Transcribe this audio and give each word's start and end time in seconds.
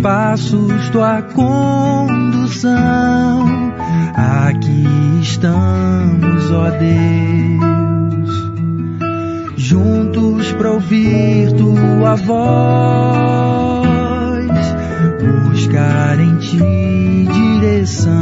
passos, 0.00 0.88
tua 0.90 1.22
condução. 1.22 2.68
Aqui 4.14 4.86
estamos, 5.20 6.50
ó 6.50 6.70
Deus 6.70 7.28
juntos 9.68 10.50
para 10.52 10.72
ouvir 10.72 11.52
tua 11.52 12.14
voz, 12.14 13.88
buscar 15.50 16.18
em 16.18 16.36
ti 16.36 17.28
direção, 17.60 18.16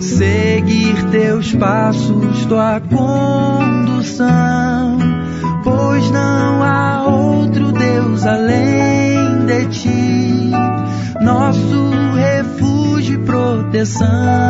seguir 0.00 1.10
teus 1.12 1.54
passos, 1.54 2.44
tua 2.46 2.80
condução, 2.80 3.05
sun. 13.98 14.45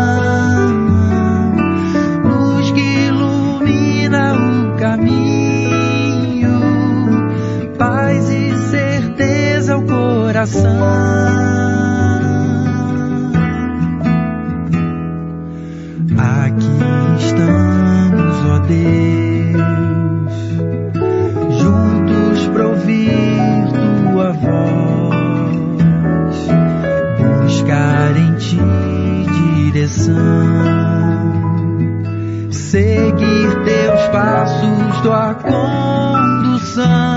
Condução, 36.77 37.16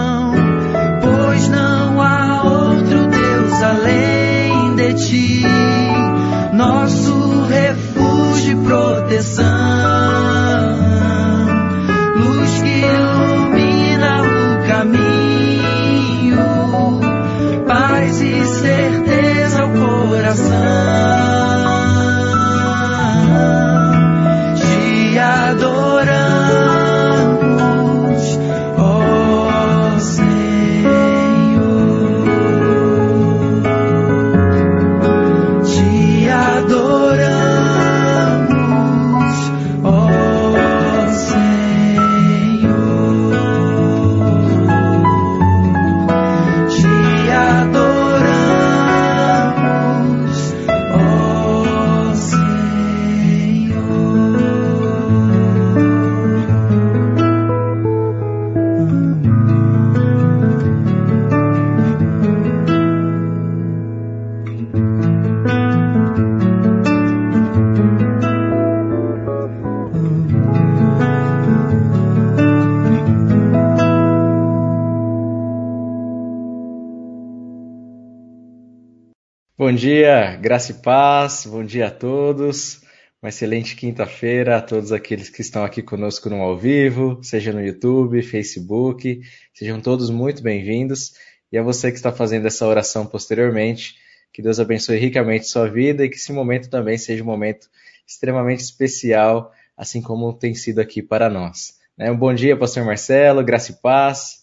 dia, 79.80 80.36
graça 80.36 80.74
e 80.74 80.76
paz, 80.76 81.46
bom 81.46 81.64
dia 81.64 81.88
a 81.88 81.92
todos. 81.92 82.82
Uma 83.22 83.30
excelente 83.30 83.78
quinta-feira 83.78 84.58
a 84.58 84.62
todos 84.62 84.92
aqueles 84.92 85.30
que 85.30 85.40
estão 85.40 85.64
aqui 85.64 85.82
conosco 85.82 86.30
no 86.30 86.42
ao 86.42 86.58
vivo, 86.58 87.18
seja 87.24 87.54
no 87.54 87.64
YouTube, 87.64 88.22
Facebook, 88.22 89.22
sejam 89.54 89.80
todos 89.80 90.10
muito 90.10 90.44
bem-vindos. 90.44 91.14
E 91.50 91.58
a 91.58 91.64
você 91.64 91.92
que 91.92 91.96
está 91.96 92.12
fazendo 92.12 92.46
essa 92.46 92.68
oração 92.68 93.06
posteriormente, 93.06 93.96
que 94.34 94.42
Deus 94.42 94.60
abençoe 94.60 94.98
ricamente 94.98 95.48
sua 95.48 95.70
vida 95.70 96.04
e 96.04 96.10
que 96.10 96.18
esse 96.18 96.34
momento 96.34 96.70
também 96.70 96.98
seja 96.98 97.24
um 97.24 97.28
momento 97.28 97.70
extremamente 98.06 98.60
especial, 98.60 99.50
assim 99.78 100.02
como 100.02 100.34
tem 100.34 100.54
sido 100.54 100.80
aqui 100.80 101.02
para 101.02 101.30
nós. 101.30 101.76
Né? 101.98 102.12
Um 102.12 102.18
bom 102.18 102.34
dia, 102.34 102.58
Pastor 102.58 102.84
Marcelo, 102.84 103.42
graça 103.46 103.72
e 103.72 103.76
paz. 103.76 104.39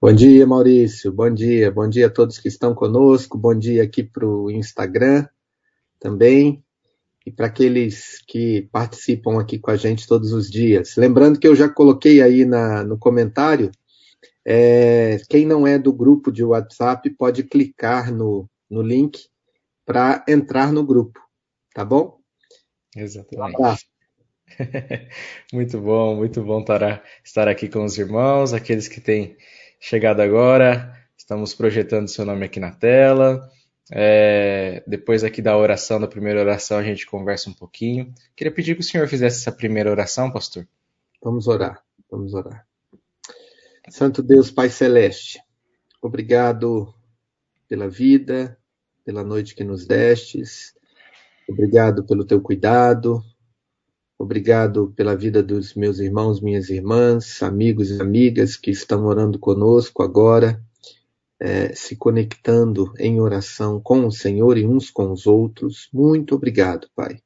Bom 0.00 0.12
dia, 0.12 0.46
Maurício. 0.46 1.10
Bom 1.12 1.32
dia. 1.32 1.70
Bom 1.70 1.88
dia 1.88 2.08
a 2.08 2.10
todos 2.10 2.38
que 2.38 2.48
estão 2.48 2.74
conosco. 2.74 3.38
Bom 3.38 3.54
dia 3.54 3.82
aqui 3.82 4.02
para 4.02 4.26
o 4.26 4.50
Instagram 4.50 5.26
também. 5.98 6.62
E 7.24 7.32
para 7.32 7.46
aqueles 7.46 8.22
que 8.26 8.68
participam 8.70 9.40
aqui 9.40 9.58
com 9.58 9.70
a 9.70 9.76
gente 9.76 10.06
todos 10.06 10.32
os 10.32 10.50
dias. 10.50 10.96
Lembrando 10.96 11.38
que 11.38 11.48
eu 11.48 11.56
já 11.56 11.70
coloquei 11.70 12.20
aí 12.20 12.44
na, 12.44 12.84
no 12.84 12.98
comentário. 12.98 13.70
É, 14.44 15.16
quem 15.30 15.46
não 15.46 15.66
é 15.66 15.78
do 15.78 15.90
grupo 15.90 16.30
de 16.30 16.44
WhatsApp 16.44 17.08
pode 17.10 17.42
clicar 17.44 18.12
no, 18.12 18.46
no 18.68 18.82
link 18.82 19.26
para 19.86 20.22
entrar 20.28 20.70
no 20.70 20.84
grupo. 20.84 21.18
Tá 21.72 21.82
bom? 21.82 22.18
Exatamente. 22.94 23.88
Muito 25.52 25.80
bom, 25.80 26.14
muito 26.14 26.42
bom 26.42 26.62
estar 27.24 27.48
aqui 27.48 27.66
com 27.68 27.84
os 27.84 27.96
irmãos, 27.96 28.52
aqueles 28.52 28.86
que 28.86 29.00
têm 29.00 29.36
chegado 29.84 30.20
agora, 30.20 30.98
estamos 31.14 31.52
projetando 31.52 32.08
seu 32.08 32.24
nome 32.24 32.46
aqui 32.46 32.58
na 32.58 32.70
tela. 32.70 33.50
É, 33.92 34.82
depois 34.86 35.22
aqui 35.22 35.42
da 35.42 35.54
oração, 35.58 36.00
da 36.00 36.08
primeira 36.08 36.40
oração, 36.40 36.78
a 36.78 36.82
gente 36.82 37.06
conversa 37.06 37.50
um 37.50 37.52
pouquinho. 37.52 38.10
Queria 38.34 38.50
pedir 38.50 38.74
que 38.74 38.80
o 38.80 38.84
senhor 38.84 39.06
fizesse 39.08 39.42
essa 39.42 39.52
primeira 39.52 39.90
oração, 39.90 40.32
pastor. 40.32 40.66
Vamos 41.22 41.48
orar, 41.48 41.84
vamos 42.10 42.32
orar. 42.32 42.66
Santo 43.90 44.22
Deus, 44.22 44.50
Pai 44.50 44.70
Celeste, 44.70 45.38
obrigado 46.00 46.94
pela 47.68 47.86
vida, 47.86 48.56
pela 49.04 49.22
noite 49.22 49.54
que 49.54 49.64
nos 49.64 49.86
destes, 49.86 50.74
obrigado 51.46 52.06
pelo 52.06 52.24
teu 52.24 52.40
cuidado, 52.40 53.22
Obrigado 54.24 54.90
pela 54.96 55.14
vida 55.14 55.42
dos 55.42 55.74
meus 55.74 55.98
irmãos, 55.98 56.40
minhas 56.40 56.70
irmãs, 56.70 57.42
amigos 57.42 57.90
e 57.90 58.00
amigas 58.00 58.56
que 58.56 58.70
estão 58.70 59.04
orando 59.04 59.38
conosco 59.38 60.02
agora, 60.02 60.58
é, 61.38 61.74
se 61.74 61.94
conectando 61.94 62.90
em 62.98 63.20
oração 63.20 63.78
com 63.78 64.06
o 64.06 64.10
Senhor 64.10 64.56
e 64.56 64.64
uns 64.64 64.88
com 64.88 65.12
os 65.12 65.26
outros. 65.26 65.90
Muito 65.92 66.34
obrigado, 66.36 66.88
Pai. 66.96 67.18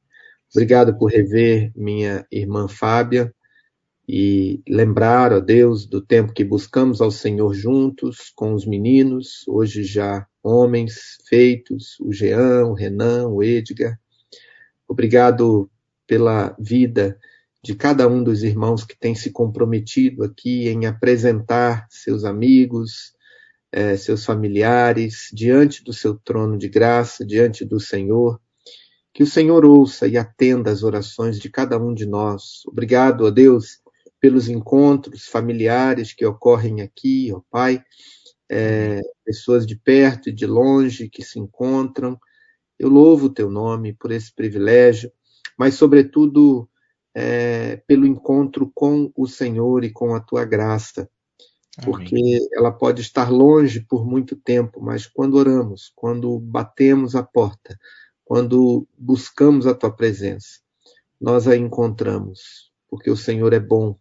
Obrigado 0.53 0.99
por 0.99 1.13
rever 1.13 1.71
minha 1.77 2.27
irmã 2.33 2.67
Fábia 2.67 3.33
e 4.09 4.61
lembrar, 4.69 5.33
ó 5.33 5.39
Deus, 5.39 5.87
do 5.87 6.01
tempo 6.01 6.33
que 6.33 6.43
buscamos 6.43 7.01
ao 7.01 7.13
Senhor 7.13 7.55
juntos 7.55 8.33
com 8.35 8.55
os 8.55 8.67
meninos, 8.67 9.45
hoje 9.47 9.85
já 9.85 10.27
homens 10.43 11.17
feitos, 11.29 11.97
o 12.01 12.13
Jean, 12.13 12.67
o 12.67 12.75
Renan, 12.75 13.29
o 13.29 13.41
Edgar. 13.41 14.01
Obrigado 14.89 15.71
pela 16.09 16.57
vida 16.59 17.17
de 17.63 17.75
cada 17.75 18.09
um 18.09 18.25
dos 18.25 18.43
irmãos 18.43 18.83
que 18.83 18.99
tem 18.99 19.15
se 19.15 19.31
comprometido 19.31 20.25
aqui 20.25 20.69
em 20.69 20.87
apresentar 20.87 21.87
seus 21.91 22.25
amigos, 22.25 23.13
eh, 23.71 23.97
seus 23.97 24.25
familiares 24.25 25.29
diante 25.33 25.85
do 25.85 25.93
seu 25.93 26.17
trono 26.17 26.57
de 26.57 26.69
graça, 26.69 27.27
diante 27.27 27.65
do 27.65 27.79
Senhor. 27.79 28.41
Que 29.13 29.23
o 29.23 29.27
Senhor 29.27 29.65
ouça 29.65 30.07
e 30.09 30.17
atenda 30.17 30.71
as 30.71 30.83
orações 30.83 31.39
de 31.39 31.51
cada 31.51 31.79
um 31.79 31.93
de 31.93 32.07
nós. 32.07 32.63
Obrigado, 32.67 33.27
ó 33.27 33.31
Deus, 33.31 33.81
pelos 34.21 34.49
encontros 34.49 35.27
familiares 35.27 36.15
que 36.15 36.25
ocorrem 36.25 36.81
aqui, 36.81 37.31
ó 37.35 37.43
Pai, 37.51 37.83
é, 38.51 39.01
pessoas 39.25 39.67
de 39.67 39.77
perto 39.77 40.31
e 40.31 40.33
de 40.33 40.47
longe 40.47 41.11
que 41.11 41.23
se 41.23 41.39
encontram. 41.39 42.19
Eu 42.79 42.89
louvo 42.89 43.27
o 43.27 43.33
teu 43.33 43.51
nome 43.51 43.93
por 43.93 44.11
esse 44.11 44.33
privilégio, 44.33 45.13
mas, 45.59 45.75
sobretudo, 45.75 46.69
é, 47.15 47.77
pelo 47.87 48.07
encontro 48.07 48.71
com 48.75 49.13
o 49.17 49.27
Senhor 49.27 49.83
e 49.85 49.91
com 49.91 50.15
a 50.15 50.21
tua 50.21 50.45
graça. 50.45 51.11
Porque 51.85 52.17
Amém. 52.17 52.49
ela 52.53 52.73
pode 52.73 53.03
estar 53.03 53.31
longe 53.31 53.81
por 53.81 54.07
muito 54.07 54.37
tempo, 54.37 54.81
mas 54.81 55.07
quando 55.07 55.35
oramos, 55.35 55.93
quando 55.95 56.39
batemos 56.39 57.15
a 57.15 57.23
porta, 57.23 57.79
quando 58.25 58.87
buscamos 58.97 59.67
a 59.67 59.75
tua 59.75 59.95
presença, 59.95 60.61
nós 61.21 61.47
a 61.47 61.57
encontramos, 61.57 62.73
porque 62.89 63.11
o 63.11 63.17
Senhor 63.17 63.53
é 63.53 63.61
bom, 63.61 63.99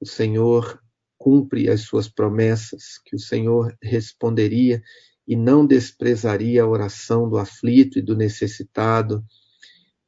o 0.00 0.06
Senhor 0.06 0.80
cumpre 1.18 1.68
as 1.68 1.82
suas 1.82 2.08
promessas, 2.08 2.98
que 3.04 3.14
o 3.14 3.18
Senhor 3.18 3.76
responderia 3.80 4.82
e 5.26 5.36
não 5.36 5.64
desprezaria 5.64 6.62
a 6.62 6.66
oração 6.66 7.28
do 7.28 7.38
aflito 7.38 7.98
e 7.98 8.02
do 8.02 8.16
necessitado. 8.16 9.24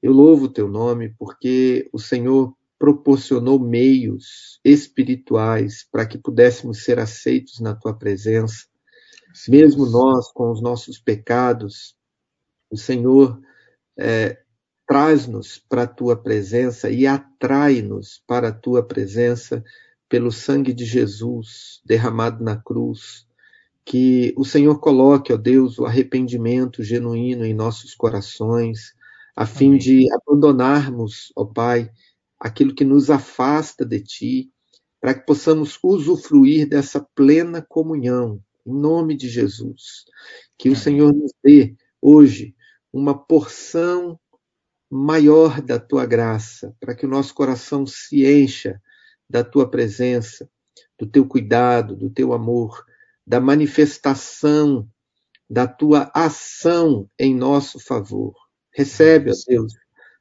Eu 0.05 0.13
louvo 0.13 0.45
o 0.45 0.53
teu 0.53 0.69
nome 0.69 1.15
porque 1.19 1.89
o 1.91 1.99
Senhor 1.99 2.55
proporcionou 2.79 3.59
meios 3.59 4.61
espirituais 4.63 5.89
para 5.91 6.05
que 6.05 6.19
pudéssemos 6.19 6.85
ser 6.85 6.99
aceitos 6.99 7.59
na 7.59 7.75
tua 7.75 7.95
presença. 7.95 8.67
Sim. 9.33 9.53
Mesmo 9.53 9.87
nós, 9.87 10.31
com 10.31 10.51
os 10.51 10.61
nossos 10.61 10.99
pecados, 10.99 11.97
o 12.71 12.77
Senhor 12.77 13.41
é, 13.99 14.43
traz-nos 14.87 15.57
para 15.57 15.85
a 15.85 15.89
tua 15.89 16.15
presença 16.15 16.91
e 16.91 17.07
atrai-nos 17.07 18.23
para 18.27 18.49
a 18.49 18.53
tua 18.53 18.87
presença 18.87 19.65
pelo 20.07 20.31
sangue 20.31 20.75
de 20.75 20.85
Jesus 20.85 21.81
derramado 21.83 22.45
na 22.45 22.59
cruz. 22.59 23.27
Que 23.87 24.35
o 24.37 24.45
Senhor 24.45 24.79
coloque, 24.81 25.33
ó 25.33 25.39
Deus, 25.39 25.79
o 25.79 25.87
arrependimento 25.87 26.83
genuíno 26.83 27.43
em 27.43 27.55
nossos 27.55 27.95
corações, 27.95 28.93
a 29.35 29.47
fim 29.47 29.69
Amém. 29.69 29.79
de 29.79 30.09
abandonarmos, 30.13 31.33
ó 31.37 31.45
Pai, 31.45 31.91
aquilo 32.39 32.75
que 32.75 32.85
nos 32.85 33.11
afasta 33.11 33.85
de 33.85 34.01
Ti, 34.01 34.51
para 35.01 35.15
que 35.15 35.27
possamos 35.27 35.79
usufruir 35.83 36.69
dessa 36.69 37.01
plena 37.15 37.61
comunhão, 37.63 38.41
em 38.67 38.73
nome 38.73 39.17
de 39.17 39.29
Jesus. 39.29 40.05
Que 40.59 40.69
Amém. 40.69 40.79
o 40.79 40.83
Senhor 40.83 41.13
nos 41.13 41.33
dê 41.43 41.77
hoje 42.01 42.55
uma 42.93 43.17
porção 43.17 44.19
maior 44.91 45.61
da 45.61 45.79
Tua 45.79 46.07
graça, 46.07 46.75
para 46.81 46.95
que 46.95 47.05
o 47.05 47.09
nosso 47.09 47.35
coração 47.35 47.87
se 47.87 48.25
encha 48.25 48.81
da 49.29 49.43
tua 49.43 49.69
presença, 49.69 50.49
do 50.99 51.07
teu 51.07 51.27
cuidado, 51.27 51.97
do 51.97 52.09
teu 52.09 52.33
amor, 52.33 52.85
da 53.27 53.41
manifestação 53.41 54.89
da 55.49 55.67
tua 55.67 56.11
ação 56.15 57.09
em 57.19 57.35
nosso 57.35 57.79
favor. 57.79 58.35
Recebe, 58.75 59.31
ó 59.31 59.35
Deus, 59.47 59.73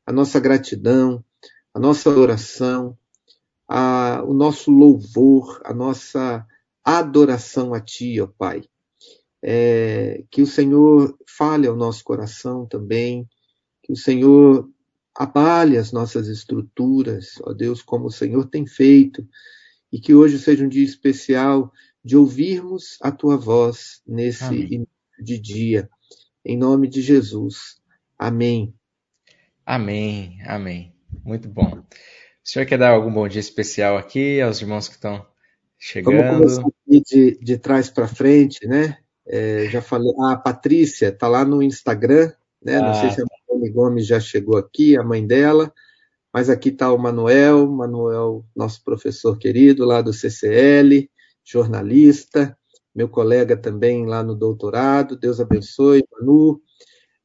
a 0.06 0.12
nossa 0.12 0.40
gratidão, 0.40 1.24
a 1.74 1.80
nossa 1.80 2.10
oração, 2.10 2.98
a, 3.68 4.24
o 4.26 4.34
nosso 4.34 4.70
louvor, 4.70 5.62
a 5.66 5.74
nossa 5.74 6.46
adoração 6.84 7.74
a 7.74 7.82
Ti, 7.82 8.22
ó 8.22 8.28
Pai. 8.28 8.64
É, 9.42 10.24
que 10.32 10.42
o 10.42 10.48
Senhor 10.48 11.18
fale 11.28 11.68
ao 11.68 11.76
nosso 11.76 12.04
coração 12.04 12.66
também, 12.66 13.28
que 13.82 13.92
o 13.92 13.96
Senhor 13.96 14.70
abale 15.16 15.78
as 15.78 15.92
nossas 15.92 16.28
estruturas, 16.28 17.34
ó 17.42 17.54
Deus, 17.54 17.82
como 17.82 18.06
o 18.06 18.12
Senhor 18.12 18.48
tem 18.48 18.66
feito, 18.66 19.28
e 19.92 20.00
que 20.00 20.14
hoje 20.14 20.40
seja 20.40 20.64
um 20.64 20.70
dia 20.70 20.86
especial 20.86 21.72
de 22.04 22.16
ouvirmos 22.16 22.98
a 23.02 23.12
tua 23.12 23.38
voz 23.38 24.02
nesse 24.08 24.54
início 24.54 24.88
de 25.20 25.40
dia. 25.40 25.90
Em 26.46 26.58
nome 26.58 26.88
de 26.88 27.02
Jesus. 27.02 27.82
Amém. 28.18 28.74
Amém, 29.66 30.40
amém. 30.46 30.94
Muito 31.24 31.48
bom. 31.48 31.80
O 31.80 32.50
senhor 32.50 32.66
quer 32.66 32.78
dar 32.78 32.92
algum 32.92 33.12
bom 33.12 33.28
dia 33.28 33.40
especial 33.40 33.98
aqui 33.98 34.42
aos 34.42 34.62
irmãos 34.62 34.88
que 34.88 34.96
estão 34.96 35.26
chegando? 35.80 36.18
Vamos 36.18 36.58
começar 36.58 36.62
aqui 36.62 37.02
de, 37.06 37.40
de 37.42 37.58
trás 37.58 37.90
para 37.90 38.08
frente, 38.08 38.68
né? 38.68 38.98
É, 39.26 39.68
já 39.70 39.82
falei, 39.82 40.12
a 40.32 40.36
Patrícia 40.36 41.08
está 41.08 41.28
lá 41.28 41.46
no 41.46 41.64
Instagram, 41.64 42.32
né? 42.62 42.80
Não 42.80 42.94
sei 42.94 43.10
ah, 43.10 43.12
se 43.12 43.22
a 43.22 43.26
Mariane 43.26 43.70
Gomes 43.70 44.06
já 44.06 44.20
chegou 44.20 44.58
aqui, 44.58 44.98
a 44.98 45.04
mãe 45.04 45.26
dela, 45.26 45.74
mas 46.34 46.50
aqui 46.50 46.70
está 46.70 46.92
o 46.92 46.98
Manuel, 46.98 47.68
Manuel, 47.68 48.46
nosso 48.56 48.84
professor 48.84 49.38
querido 49.38 49.86
lá 49.86 50.02
do 50.02 50.12
CCL, 50.12 51.10
jornalista, 51.44 52.58
meu 52.96 53.10
colega 53.10 53.58
também 53.58 54.06
lá 54.06 54.24
no 54.24 54.36
doutorado, 54.36 55.18
Deus 55.18 55.40
abençoe, 55.40 56.04
Manu, 56.12 56.62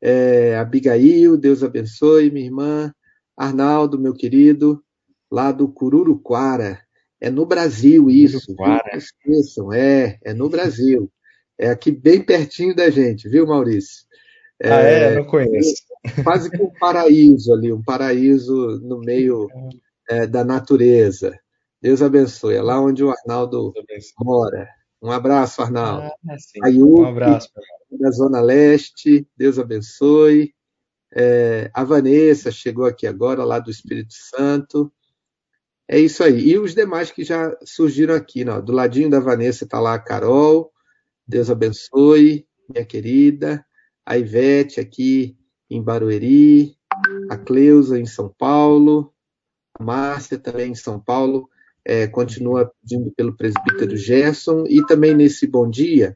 é, 0.01 0.57
Abigail, 0.57 1.37
Deus 1.37 1.63
abençoe, 1.63 2.31
minha 2.31 2.47
irmã, 2.47 2.93
Arnaldo, 3.37 3.99
meu 3.99 4.15
querido, 4.15 4.83
lá 5.31 5.53
do 5.53 5.69
Cururuquara, 5.69 6.81
é 7.21 7.31
no 7.31 7.45
Brasil 7.45 8.11
isso, 8.11 8.55
Não 8.57 8.79
esqueçam, 8.95 9.73
é, 9.73 10.19
é 10.25 10.33
no 10.33 10.49
Brasil, 10.49 11.11
é 11.59 11.71
aqui 11.71 11.91
bem 11.91 12.23
pertinho 12.23 12.75
da 12.75 12.89
gente, 12.91 13.29
viu, 13.29 13.47
Maurício? 13.47 14.07
É, 14.61 14.73
ah, 14.73 14.81
é? 14.81 15.15
Não 15.15 15.25
conheço. 15.25 15.83
Quase 16.25 16.51
que 16.51 16.61
um 16.61 16.71
paraíso 16.79 17.53
ali, 17.53 17.73
um 17.73 17.83
paraíso 17.83 18.81
no 18.83 18.99
meio 18.99 19.49
é, 20.09 20.27
da 20.27 20.45
natureza. 20.45 21.39
Deus 21.81 22.03
abençoe. 22.03 22.57
É 22.57 22.63
lá 22.63 22.81
onde 22.81 23.05
o 23.05 23.11
Arnaldo 23.11 23.73
mora. 24.21 24.69
Um 25.03 25.11
abraço, 25.11 25.63
Arnaldo. 25.63 26.11
Ah, 26.29 26.37
Ayuki, 26.65 27.03
um 27.03 27.07
abraço. 27.07 27.49
Da 27.91 28.11
Zona 28.11 28.41
Leste. 28.41 29.27
Deus 29.37 29.59
abençoe. 29.59 30.55
É, 31.15 31.71
a 31.73 31.85
Vanessa 31.85 32.51
chegou 32.51 32.85
aqui 32.85 33.07
agora, 33.07 33.45
lá 33.45 33.59
do 33.59 33.71
Espírito 33.71 34.13
Santo. 34.13 34.93
É 35.89 35.99
isso 35.99 36.23
aí. 36.23 36.51
E 36.51 36.59
os 36.59 36.75
demais 36.75 37.11
que 37.11 37.25
já 37.25 37.57
surgiram 37.65 38.15
aqui, 38.15 38.45
não? 38.45 38.63
do 38.63 38.73
ladinho 38.73 39.09
da 39.09 39.21
Vanessa 39.21 39.65
está 39.65 39.81
lá 39.81 39.95
a 39.95 39.99
Carol. 39.99 40.71
Deus 41.27 41.49
abençoe, 41.49 42.47
minha 42.69 42.85
querida 42.85 43.65
a 44.09 44.17
Ivete 44.17 44.81
aqui 44.81 45.37
em 45.69 45.83
Barueri, 45.83 46.75
a 47.29 47.37
Cleusa 47.37 48.01
em 48.01 48.07
São 48.07 48.35
Paulo, 48.39 49.13
a 49.79 49.85
Márcia 49.85 50.39
também 50.39 50.73
em 50.73 50.75
São 50.75 50.99
Paulo, 50.99 51.51
é, 51.89 52.07
continua 52.07 52.71
pedindo 52.83 53.11
pelo 53.13 53.35
presbítero 53.35 53.97
Gerson, 53.97 54.65
e 54.69 54.85
também 54.85 55.15
nesse 55.15 55.47
bom 55.47 55.69
dia, 55.69 56.15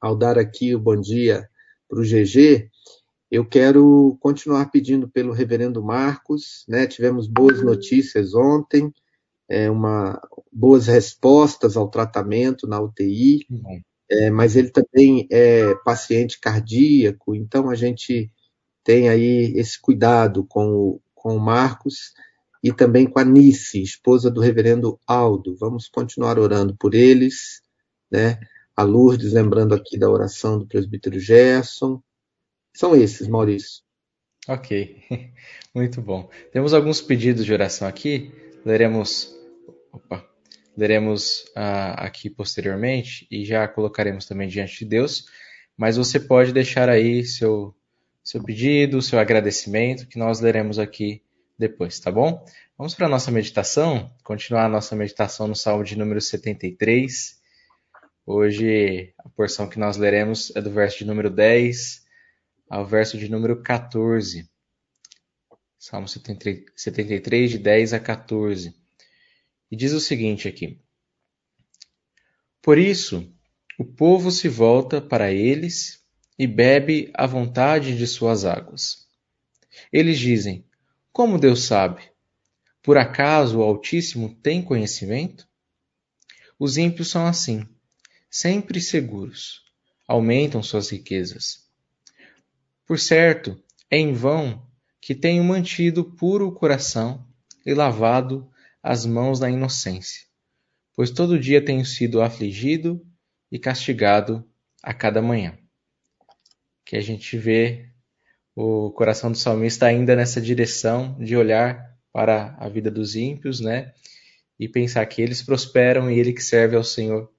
ao 0.00 0.16
dar 0.16 0.36
aqui 0.36 0.74
o 0.74 0.80
bom 0.80 1.00
dia 1.00 1.48
para 1.88 2.00
o 2.00 2.02
GG, 2.02 2.68
eu 3.30 3.46
quero 3.46 4.18
continuar 4.20 4.68
pedindo 4.72 5.08
pelo 5.08 5.32
reverendo 5.32 5.80
Marcos, 5.80 6.64
né? 6.68 6.88
Tivemos 6.88 7.28
boas 7.28 7.62
notícias 7.62 8.34
ontem, 8.34 8.92
é, 9.48 9.70
uma, 9.70 10.20
boas 10.52 10.88
respostas 10.88 11.76
ao 11.76 11.88
tratamento 11.88 12.66
na 12.66 12.80
UTI. 12.80 13.46
É, 14.10 14.28
mas 14.28 14.56
ele 14.56 14.70
também 14.70 15.28
é 15.30 15.72
paciente 15.84 16.40
cardíaco, 16.40 17.32
então 17.32 17.70
a 17.70 17.76
gente 17.76 18.28
tem 18.82 19.08
aí 19.08 19.52
esse 19.54 19.80
cuidado 19.80 20.44
com 20.44 20.66
o, 20.72 21.00
com 21.14 21.36
o 21.36 21.40
Marcos 21.40 22.12
e 22.62 22.72
também 22.72 23.06
com 23.06 23.18
a 23.18 23.24
Nice, 23.24 23.82
esposa 23.82 24.30
do 24.30 24.40
reverendo 24.40 24.98
Aldo. 25.06 25.56
Vamos 25.56 25.88
continuar 25.88 26.38
orando 26.38 26.76
por 26.76 26.94
eles, 26.94 27.62
né? 28.10 28.38
A 28.76 28.82
Lourdes, 28.82 29.32
lembrando 29.32 29.74
aqui 29.74 29.98
da 29.98 30.08
oração 30.08 30.58
do 30.58 30.66
presbítero 30.66 31.18
Gerson. 31.18 32.02
São 32.74 32.94
esses, 32.94 33.28
Maurício. 33.28 33.82
Ok, 34.48 35.02
muito 35.74 36.00
bom. 36.00 36.30
Temos 36.52 36.72
alguns 36.72 37.00
pedidos 37.00 37.44
de 37.44 37.52
oração 37.52 37.86
aqui. 37.86 38.32
Leremos. 38.64 39.34
Opa, 39.92 40.24
leremos 40.76 41.44
uh, 41.56 41.96
aqui 41.96 42.30
posteriormente 42.30 43.26
e 43.30 43.44
já 43.44 43.66
colocaremos 43.66 44.26
também 44.26 44.48
diante 44.48 44.78
de 44.80 44.84
Deus. 44.84 45.26
Mas 45.76 45.96
você 45.96 46.20
pode 46.20 46.52
deixar 46.52 46.88
aí 46.88 47.24
seu, 47.24 47.74
seu 48.22 48.42
pedido, 48.42 49.02
seu 49.02 49.18
agradecimento, 49.18 50.06
que 50.06 50.18
nós 50.18 50.40
leremos 50.40 50.78
aqui 50.78 51.22
depois, 51.60 52.00
tá 52.00 52.10
bom? 52.10 52.42
Vamos 52.76 52.94
para 52.94 53.04
a 53.04 53.08
nossa 53.08 53.30
meditação, 53.30 54.10
continuar 54.24 54.64
a 54.64 54.68
nossa 54.68 54.96
meditação 54.96 55.46
no 55.46 55.54
Salmo 55.54 55.84
de 55.84 55.94
número 55.94 56.18
73. 56.18 57.38
Hoje 58.24 59.12
a 59.18 59.28
porção 59.28 59.68
que 59.68 59.78
nós 59.78 59.98
leremos 59.98 60.50
é 60.56 60.62
do 60.62 60.70
verso 60.70 60.98
de 60.98 61.04
número 61.04 61.28
10 61.28 62.06
ao 62.68 62.86
verso 62.86 63.18
de 63.18 63.28
número 63.28 63.62
14. 63.62 64.48
Salmo 65.78 66.08
73, 66.08 67.50
de 67.50 67.58
10 67.58 67.92
a 67.92 68.00
14. 68.00 68.74
E 69.70 69.76
diz 69.76 69.92
o 69.92 70.00
seguinte 70.00 70.48
aqui: 70.48 70.80
Por 72.62 72.78
isso, 72.78 73.30
o 73.78 73.84
povo 73.84 74.30
se 74.30 74.48
volta 74.48 74.98
para 74.98 75.30
eles 75.30 76.02
e 76.38 76.46
bebe 76.46 77.10
à 77.12 77.26
vontade 77.26 77.98
de 77.98 78.06
suas 78.06 78.46
águas. 78.46 79.06
Eles 79.92 80.18
dizem: 80.18 80.64
Como 81.12 81.38
Deus 81.38 81.64
sabe? 81.64 82.02
Por 82.82 82.96
acaso 82.96 83.58
o 83.58 83.62
Altíssimo 83.62 84.34
tem 84.42 84.62
conhecimento? 84.62 85.48
Os 86.58 86.76
ímpios 86.76 87.10
são 87.10 87.26
assim, 87.26 87.66
sempre 88.30 88.80
seguros, 88.80 89.64
aumentam 90.06 90.62
suas 90.62 90.88
riquezas. 90.90 91.68
Por 92.86 92.98
certo, 92.98 93.60
é 93.90 93.98
em 93.98 94.12
vão 94.12 94.66
que 95.00 95.14
tenho 95.14 95.42
mantido 95.42 96.04
puro 96.04 96.46
o 96.46 96.52
coração 96.52 97.26
e 97.66 97.74
lavado 97.74 98.50
as 98.82 99.04
mãos 99.04 99.40
na 99.40 99.50
inocência, 99.50 100.26
pois 100.94 101.10
todo 101.10 101.40
dia 101.40 101.64
tenho 101.64 101.84
sido 101.84 102.22
afligido 102.22 103.04
e 103.50 103.58
castigado 103.58 104.48
a 104.82 104.94
cada 104.94 105.20
manhã. 105.20 105.58
Que 106.84 106.96
a 106.96 107.00
gente 107.00 107.36
vê 107.36 107.89
o 108.60 108.90
coração 108.90 109.32
do 109.32 109.38
salmista 109.38 109.86
ainda 109.86 110.14
nessa 110.14 110.38
direção 110.38 111.16
de 111.18 111.34
olhar 111.34 111.96
para 112.12 112.54
a 112.58 112.68
vida 112.68 112.90
dos 112.90 113.14
ímpios, 113.16 113.58
né? 113.58 113.92
E 114.58 114.68
pensar 114.68 115.06
que 115.06 115.22
eles 115.22 115.42
prosperam 115.42 116.10
e 116.10 116.18
ele 116.18 116.34
que 116.34 116.42
serve 116.42 116.76
ao 116.76 116.84
Senhor 116.84 117.30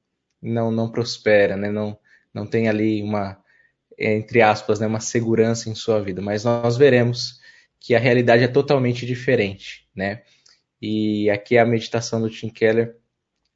não 0.41 0.71
não 0.71 0.91
prospera, 0.91 1.55
né? 1.55 1.69
Não 1.69 1.97
não 2.33 2.47
tem 2.47 2.67
ali 2.67 3.03
uma 3.03 3.39
entre 3.99 4.41
aspas, 4.41 4.79
né, 4.79 4.87
uma 4.87 4.99
segurança 4.99 5.69
em 5.69 5.75
sua 5.75 6.01
vida, 6.01 6.21
mas 6.21 6.43
nós 6.43 6.75
veremos 6.75 7.39
que 7.79 7.93
a 7.93 7.99
realidade 7.99 8.43
é 8.43 8.47
totalmente 8.47 9.05
diferente, 9.05 9.87
né? 9.95 10.23
E 10.81 11.29
aqui 11.29 11.55
a 11.57 11.65
meditação 11.65 12.19
do 12.19 12.29
Tim 12.31 12.49
Keller, 12.49 12.97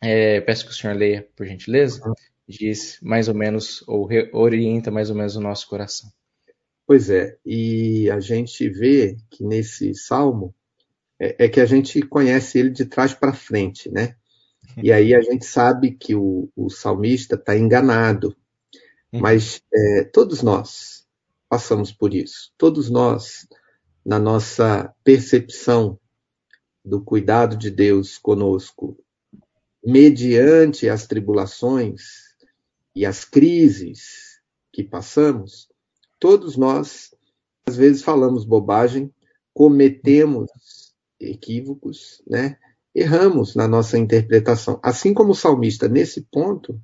é, 0.02 0.40
peço 0.42 0.66
que 0.66 0.72
o 0.72 0.76
senhor 0.76 0.96
leia, 0.96 1.28
por 1.36 1.48
gentileza, 1.48 2.00
diz 2.48 3.00
mais 3.02 3.28
ou 3.28 3.34
menos, 3.34 3.84
ou 3.88 4.08
orienta 4.34 4.92
mais 4.92 5.10
ou 5.10 5.16
menos 5.16 5.36
o 5.36 5.42
nosso 5.42 5.68
coração. 5.68 6.12
Pois 6.88 7.10
é, 7.10 7.38
e 7.46 8.10
a 8.12 8.20
gente 8.20 8.70
vê 8.70 9.18
que 9.30 9.44
nesse 9.44 9.96
salmo 9.96 10.54
é, 11.20 11.46
é 11.46 11.50
que 11.50 11.60
a 11.60 11.66
gente 11.66 12.02
conhece 12.04 12.60
ele 12.60 12.70
de 12.70 12.86
trás 12.86 13.14
para 13.14 13.34
frente, 13.34 13.90
né? 13.90 14.16
E 14.82 14.92
aí 14.92 15.16
a 15.16 15.22
gente 15.22 15.46
sabe 15.46 15.92
que 15.92 16.16
o, 16.16 16.50
o 16.56 16.70
salmista 16.70 17.36
está 17.36 17.58
enganado, 17.58 18.36
uhum. 19.12 19.20
mas 19.22 19.62
é, 19.74 20.04
todos 20.04 20.44
nós 20.44 21.06
passamos 21.50 21.92
por 21.92 22.14
isso. 22.14 22.52
Todos 22.58 22.90
nós, 22.90 23.48
na 24.06 24.20
nossa 24.20 24.94
percepção 25.04 26.00
do 26.84 27.02
cuidado 27.02 27.56
de 27.56 27.72
Deus 27.72 28.18
conosco, 28.18 28.98
mediante 29.84 30.90
as 30.90 31.08
tribulações 31.08 32.04
e 32.96 33.06
as 33.06 33.24
crises 33.24 34.42
que 34.72 34.84
passamos, 34.84 35.68
todos 36.26 36.58
nós, 36.58 37.14
às 37.68 37.76
vezes, 37.76 38.02
falamos 38.02 38.46
bobagem, 38.46 39.14
cometemos 39.54 40.50
equívocos, 41.20 42.24
né? 42.28 42.58
erramos 42.96 43.54
na 43.54 43.68
nossa 43.68 43.96
interpretação. 43.96 44.80
Assim 44.82 45.14
como 45.14 45.34
o 45.34 45.36
salmista, 45.36 45.88
nesse 45.88 46.22
ponto, 46.32 46.82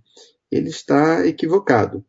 ele 0.52 0.70
está 0.70 1.26
equivocado. 1.26 2.06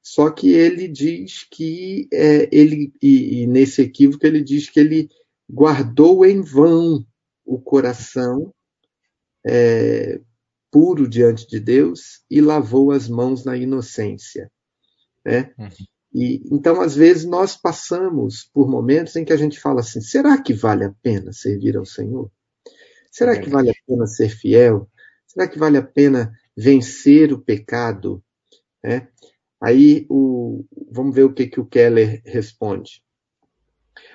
Só 0.00 0.30
que 0.30 0.52
ele 0.52 0.88
diz 0.88 1.46
que 1.50 2.08
é, 2.10 2.48
ele, 2.50 2.94
e, 3.02 3.42
e 3.42 3.46
nesse 3.46 3.82
equívoco, 3.82 4.26
ele 4.26 4.42
diz 4.42 4.70
que 4.70 4.80
ele 4.80 5.10
guardou 5.52 6.24
em 6.24 6.40
vão 6.40 7.04
o 7.44 7.60
coração 7.60 8.54
é, 9.46 10.18
puro 10.70 11.06
diante 11.06 11.46
de 11.46 11.60
Deus 11.60 12.24
e 12.30 12.40
lavou 12.40 12.90
as 12.90 13.06
mãos 13.06 13.44
na 13.44 13.54
inocência. 13.54 14.50
Né? 15.22 15.52
Uhum. 15.58 15.68
E, 16.12 16.42
então, 16.50 16.80
às 16.80 16.96
vezes, 16.96 17.24
nós 17.24 17.56
passamos 17.56 18.48
por 18.52 18.68
momentos 18.68 19.14
em 19.16 19.24
que 19.24 19.32
a 19.32 19.36
gente 19.36 19.60
fala 19.60 19.80
assim: 19.80 20.00
será 20.00 20.40
que 20.40 20.52
vale 20.52 20.84
a 20.84 20.94
pena 21.02 21.32
servir 21.32 21.76
ao 21.76 21.84
Senhor? 21.84 22.30
Será 23.10 23.38
que 23.38 23.48
vale 23.48 23.70
a 23.70 23.74
pena 23.86 24.06
ser 24.06 24.28
fiel? 24.28 24.88
Será 25.26 25.46
que 25.48 25.58
vale 25.58 25.76
a 25.76 25.82
pena 25.82 26.32
vencer 26.56 27.32
o 27.32 27.40
pecado? 27.40 28.22
É? 28.82 29.06
Aí, 29.60 30.06
o, 30.08 30.64
vamos 30.90 31.14
ver 31.14 31.24
o 31.24 31.32
que, 31.32 31.46
que 31.46 31.60
o 31.60 31.66
Keller 31.66 32.22
responde. 32.24 33.02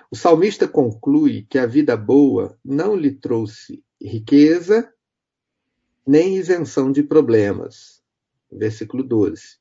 O 0.10 0.16
salmista 0.16 0.68
conclui 0.68 1.46
que 1.50 1.58
a 1.58 1.66
vida 1.66 1.96
boa 1.96 2.58
não 2.64 2.96
lhe 2.96 3.12
trouxe 3.12 3.84
riqueza 4.02 4.92
nem 6.06 6.38
isenção 6.38 6.92
de 6.92 7.04
problemas. 7.04 8.02
Versículo 8.52 9.04
12. 9.04 9.58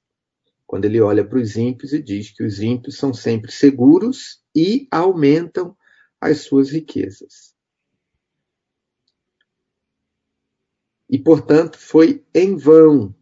Quando 0.75 0.87
ele 0.87 1.01
olha 1.01 1.25
para 1.25 1.39
os 1.39 1.55
ímpios 1.55 1.93
e 1.93 2.03
diz 2.03 2.33
que 2.33 2.43
os 2.43 2.59
ímpios 2.59 2.97
são 2.97 3.15
sempre 3.15 3.53
seguros 3.53 4.43
e 4.53 4.89
aumentam 4.91 5.77
as 6.21 6.41
suas 6.41 6.69
riquezas. 6.69 7.55
E, 11.09 11.17
portanto, 11.17 11.79
foi 11.79 12.27
em 12.35 12.57
vão 12.57 13.15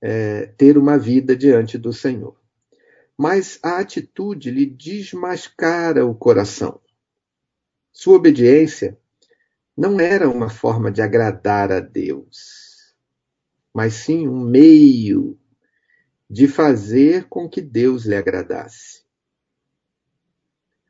é, 0.00 0.46
ter 0.46 0.78
uma 0.78 0.96
vida 0.96 1.34
diante 1.34 1.76
do 1.76 1.92
Senhor 1.92 2.38
mas 3.18 3.58
a 3.60 3.80
atitude 3.80 4.48
lhe 4.48 4.64
desmascara 4.64 6.06
o 6.06 6.14
coração. 6.14 6.80
Sua 7.92 8.14
obediência 8.14 8.96
não 9.76 9.98
era 9.98 10.30
uma 10.30 10.48
forma 10.48 10.90
de 10.92 11.02
agradar 11.02 11.72
a 11.72 11.80
Deus, 11.80 12.94
mas 13.74 13.94
sim 13.94 14.28
um 14.28 14.40
meio 14.40 15.36
de 16.30 16.46
fazer 16.46 17.28
com 17.28 17.48
que 17.48 17.60
Deus 17.60 18.04
lhe 18.04 18.14
agradasse. 18.14 19.02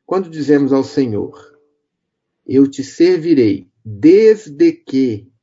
Quando 0.05 0.29
dizemos 0.29 0.71
ao 0.71 0.83
Senhor, 0.83 1.59
eu 2.45 2.69
te 2.69 2.83
servirei 2.83 3.67
desde 3.83 4.71
que 4.71 5.33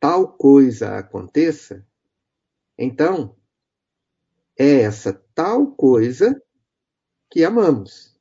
tal 0.00 0.32
coisa 0.32 0.98
aconteça, 0.98 1.86
então 2.76 3.36
é 4.58 4.80
essa 4.80 5.12
tal 5.32 5.70
coisa 5.70 6.42
que 7.30 7.44
amamos, 7.44 8.18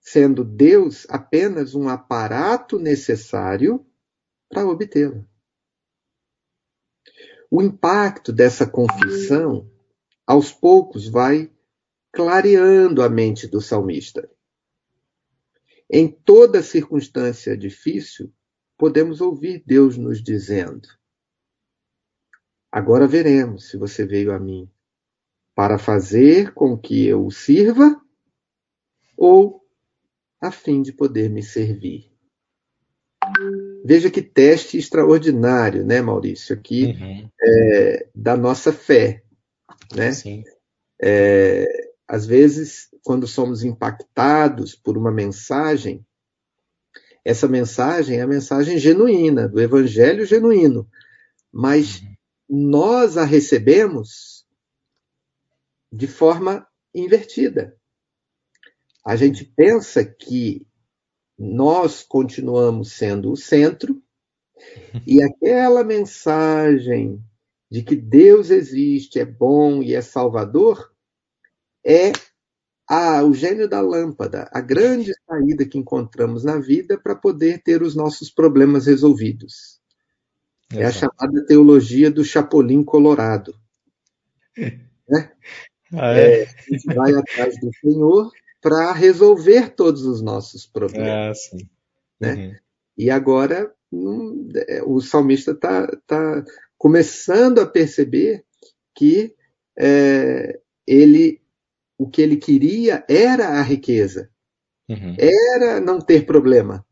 sendo 0.00 0.42
Deus 0.42 1.06
apenas 1.08 1.76
um 1.76 1.88
aparato 1.88 2.76
necessário 2.76 3.86
para 4.48 4.66
obtê-la. 4.66 5.24
O 7.50 7.62
impacto 7.62 8.32
dessa 8.32 8.66
confissão, 8.66 9.70
aos 10.26 10.52
poucos, 10.52 11.08
vai 11.08 11.50
clareando 12.12 13.02
a 13.02 13.08
mente 13.08 13.46
do 13.46 13.60
salmista. 13.60 14.28
Em 15.88 16.08
toda 16.08 16.62
circunstância 16.62 17.56
difícil, 17.56 18.32
podemos 18.76 19.20
ouvir 19.20 19.62
Deus 19.64 19.96
nos 19.96 20.22
dizendo: 20.22 20.88
Agora 22.72 23.06
veremos 23.06 23.68
se 23.68 23.76
você 23.76 24.04
veio 24.04 24.32
a 24.32 24.38
mim 24.38 24.70
para 25.54 25.78
fazer 25.78 26.52
com 26.52 26.76
que 26.76 27.06
eu 27.06 27.24
o 27.24 27.30
sirva 27.30 28.00
ou 29.16 29.64
a 30.40 30.50
fim 30.50 30.82
de 30.82 30.92
poder 30.92 31.30
me 31.30 31.42
servir. 31.42 32.12
Veja 33.88 34.10
que 34.10 34.20
teste 34.20 34.76
extraordinário, 34.76 35.86
né, 35.86 36.02
Maurício, 36.02 36.52
aqui 36.52 36.86
uhum. 36.86 37.30
é, 37.40 38.08
da 38.12 38.36
nossa 38.36 38.72
fé, 38.72 39.22
né? 39.94 40.10
Sim. 40.10 40.42
É, 41.00 41.68
às 42.08 42.26
vezes, 42.26 42.88
quando 43.04 43.28
somos 43.28 43.62
impactados 43.62 44.74
por 44.74 44.98
uma 44.98 45.12
mensagem, 45.12 46.04
essa 47.24 47.46
mensagem 47.46 48.18
é 48.18 48.22
a 48.22 48.26
mensagem 48.26 48.76
genuína, 48.76 49.48
do 49.48 49.60
evangelho 49.60 50.26
genuíno, 50.26 50.90
mas 51.52 52.00
uhum. 52.00 52.16
nós 52.70 53.16
a 53.16 53.24
recebemos 53.24 54.44
de 55.92 56.08
forma 56.08 56.66
invertida. 56.92 57.76
A 59.06 59.14
gente 59.14 59.44
pensa 59.44 60.04
que 60.04 60.65
nós 61.38 62.02
continuamos 62.02 62.92
sendo 62.92 63.32
o 63.32 63.36
centro 63.36 64.02
e 65.06 65.22
aquela 65.22 65.84
mensagem 65.84 67.22
de 67.70 67.82
que 67.82 67.96
Deus 67.96 68.50
existe, 68.50 69.18
é 69.18 69.24
bom 69.24 69.82
e 69.82 69.94
é 69.94 70.00
salvador 70.00 70.92
é 71.84 72.12
a, 72.88 73.22
o 73.22 73.34
gênio 73.34 73.68
da 73.68 73.80
lâmpada, 73.80 74.48
a 74.52 74.60
grande 74.60 75.12
saída 75.26 75.64
que 75.64 75.78
encontramos 75.78 76.44
na 76.44 76.58
vida 76.58 76.98
para 76.98 77.14
poder 77.14 77.62
ter 77.62 77.82
os 77.82 77.94
nossos 77.94 78.30
problemas 78.30 78.86
resolvidos. 78.86 79.80
É 80.72 80.84
a 80.84 80.90
chamada 80.90 81.44
teologia 81.46 82.10
do 82.10 82.24
Chapolin 82.24 82.82
Colorado. 82.84 83.54
Né? 85.08 85.30
Ah, 85.92 86.18
é? 86.18 86.42
É, 86.42 86.42
a 86.42 86.74
gente 86.74 86.86
vai 86.92 87.14
atrás 87.14 87.60
do 87.60 87.70
Senhor 87.76 88.28
para 88.66 88.90
resolver 88.90 89.76
todos 89.76 90.04
os 90.04 90.20
nossos 90.20 90.66
problemas. 90.66 91.38
Ah, 91.52 91.56
né? 92.20 92.34
Uhum. 92.34 92.54
E 92.98 93.10
agora 93.12 93.72
hum, 93.92 94.48
é, 94.66 94.82
o 94.82 95.00
salmista 95.00 95.52
está 95.52 95.86
tá 96.04 96.44
começando 96.76 97.60
a 97.60 97.66
perceber 97.66 98.44
que 98.92 99.32
é, 99.78 100.58
ele 100.84 101.40
o 101.96 102.10
que 102.10 102.20
ele 102.20 102.36
queria 102.36 103.04
era 103.08 103.50
a 103.50 103.62
riqueza. 103.62 104.28
Uhum. 104.88 105.14
Era 105.16 105.80
não 105.80 106.00
ter 106.00 106.26
problema, 106.26 106.84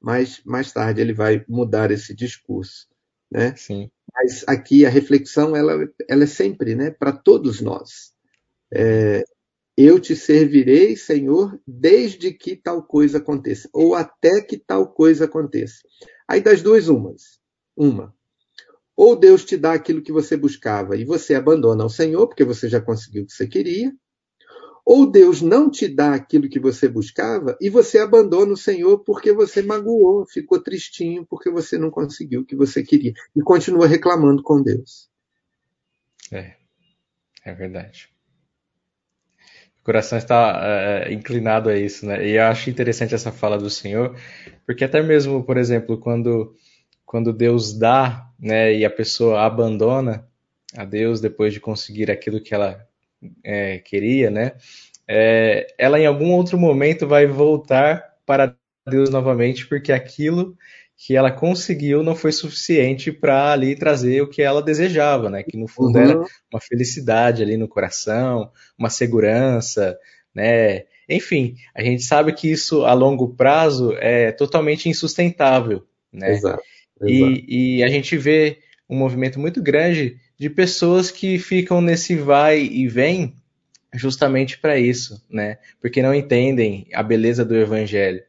mas 0.00 0.40
mais 0.46 0.72
tarde 0.72 1.02
ele 1.02 1.12
vai 1.12 1.44
mudar 1.46 1.90
esse 1.90 2.14
discurso, 2.14 2.88
né? 3.30 3.54
Sim. 3.54 3.90
Mas 4.14 4.44
aqui 4.48 4.86
a 4.86 4.88
reflexão 4.88 5.54
ela, 5.54 5.74
ela 6.08 6.24
é 6.24 6.26
sempre, 6.26 6.74
né, 6.74 6.90
para 6.90 7.12
todos 7.12 7.60
nós. 7.60 8.14
É, 8.74 9.22
eu 9.76 9.98
te 9.98 10.14
servirei, 10.14 10.96
Senhor, 10.96 11.58
desde 11.66 12.32
que 12.32 12.56
tal 12.56 12.82
coisa 12.82 13.18
aconteça, 13.18 13.68
ou 13.72 13.94
até 13.94 14.40
que 14.40 14.58
tal 14.58 14.92
coisa 14.92 15.24
aconteça. 15.24 15.82
Aí 16.28 16.40
das 16.40 16.62
duas 16.62 16.88
umas, 16.88 17.40
uma, 17.76 18.14
ou 18.96 19.16
Deus 19.16 19.44
te 19.44 19.56
dá 19.56 19.72
aquilo 19.72 20.02
que 20.02 20.12
você 20.12 20.36
buscava 20.36 20.96
e 20.96 21.04
você 21.04 21.34
abandona 21.34 21.84
o 21.84 21.90
Senhor, 21.90 22.26
porque 22.26 22.44
você 22.44 22.68
já 22.68 22.80
conseguiu 22.80 23.22
o 23.22 23.26
que 23.26 23.32
você 23.32 23.46
queria, 23.46 23.92
ou 24.84 25.10
Deus 25.10 25.40
não 25.40 25.70
te 25.70 25.88
dá 25.88 26.14
aquilo 26.14 26.48
que 26.48 26.58
você 26.58 26.88
buscava 26.88 27.56
e 27.60 27.70
você 27.70 27.98
abandona 27.98 28.52
o 28.52 28.56
Senhor 28.56 28.98
porque 28.98 29.32
você 29.32 29.62
magoou, 29.62 30.26
ficou 30.26 30.60
tristinho 30.60 31.24
porque 31.26 31.50
você 31.50 31.78
não 31.78 31.90
conseguiu 31.90 32.40
o 32.40 32.44
que 32.44 32.56
você 32.56 32.82
queria 32.82 33.12
e 33.34 33.40
continua 33.42 33.86
reclamando 33.86 34.42
com 34.42 34.60
Deus. 34.60 35.08
É, 36.32 36.56
é 37.44 37.54
verdade. 37.54 38.11
Coração 39.84 40.16
está 40.16 40.60
é, 41.06 41.12
inclinado 41.12 41.68
a 41.68 41.76
isso, 41.76 42.06
né? 42.06 42.26
E 42.26 42.36
eu 42.36 42.44
acho 42.44 42.70
interessante 42.70 43.14
essa 43.14 43.32
fala 43.32 43.58
do 43.58 43.68
Senhor, 43.68 44.16
porque 44.64 44.84
até 44.84 45.02
mesmo, 45.02 45.42
por 45.42 45.56
exemplo, 45.56 45.98
quando, 45.98 46.54
quando 47.04 47.32
Deus 47.32 47.76
dá, 47.76 48.28
né, 48.38 48.72
e 48.74 48.84
a 48.84 48.90
pessoa 48.90 49.42
abandona 49.42 50.26
a 50.76 50.84
Deus 50.84 51.20
depois 51.20 51.52
de 51.52 51.60
conseguir 51.60 52.10
aquilo 52.10 52.40
que 52.40 52.54
ela 52.54 52.86
é, 53.44 53.78
queria, 53.78 54.30
né? 54.30 54.52
É, 55.06 55.66
ela 55.76 55.98
em 55.98 56.06
algum 56.06 56.30
outro 56.30 56.56
momento 56.56 57.06
vai 57.06 57.26
voltar 57.26 58.14
para 58.24 58.56
Deus 58.88 59.10
novamente, 59.10 59.66
porque 59.66 59.92
aquilo 59.92 60.56
que 61.04 61.16
ela 61.16 61.32
conseguiu 61.32 62.00
não 62.00 62.14
foi 62.14 62.30
suficiente 62.30 63.10
para 63.10 63.50
ali 63.50 63.74
trazer 63.74 64.22
o 64.22 64.28
que 64.28 64.40
ela 64.40 64.62
desejava, 64.62 65.28
né? 65.28 65.42
Que 65.42 65.56
no 65.56 65.66
fundo 65.66 65.98
uhum. 65.98 66.04
era 66.04 66.18
uma 66.52 66.60
felicidade 66.60 67.42
ali 67.42 67.56
no 67.56 67.66
coração, 67.66 68.52
uma 68.78 68.88
segurança, 68.88 69.98
né? 70.32 70.84
Enfim, 71.08 71.56
a 71.74 71.82
gente 71.82 72.04
sabe 72.04 72.32
que 72.32 72.48
isso 72.48 72.84
a 72.84 72.92
longo 72.92 73.34
prazo 73.34 73.96
é 73.98 74.30
totalmente 74.30 74.88
insustentável, 74.88 75.84
né? 76.12 76.30
Exato. 76.30 76.62
Exato. 77.02 77.32
E, 77.48 77.78
e 77.78 77.82
a 77.82 77.88
gente 77.88 78.16
vê 78.16 78.58
um 78.88 78.96
movimento 78.96 79.40
muito 79.40 79.60
grande 79.60 80.18
de 80.38 80.48
pessoas 80.48 81.10
que 81.10 81.36
ficam 81.36 81.80
nesse 81.80 82.14
vai 82.14 82.60
e 82.60 82.86
vem 82.86 83.34
justamente 83.92 84.56
para 84.56 84.78
isso, 84.78 85.20
né? 85.28 85.58
Porque 85.80 86.00
não 86.00 86.14
entendem 86.14 86.86
a 86.94 87.02
beleza 87.02 87.44
do 87.44 87.56
evangelho, 87.56 88.22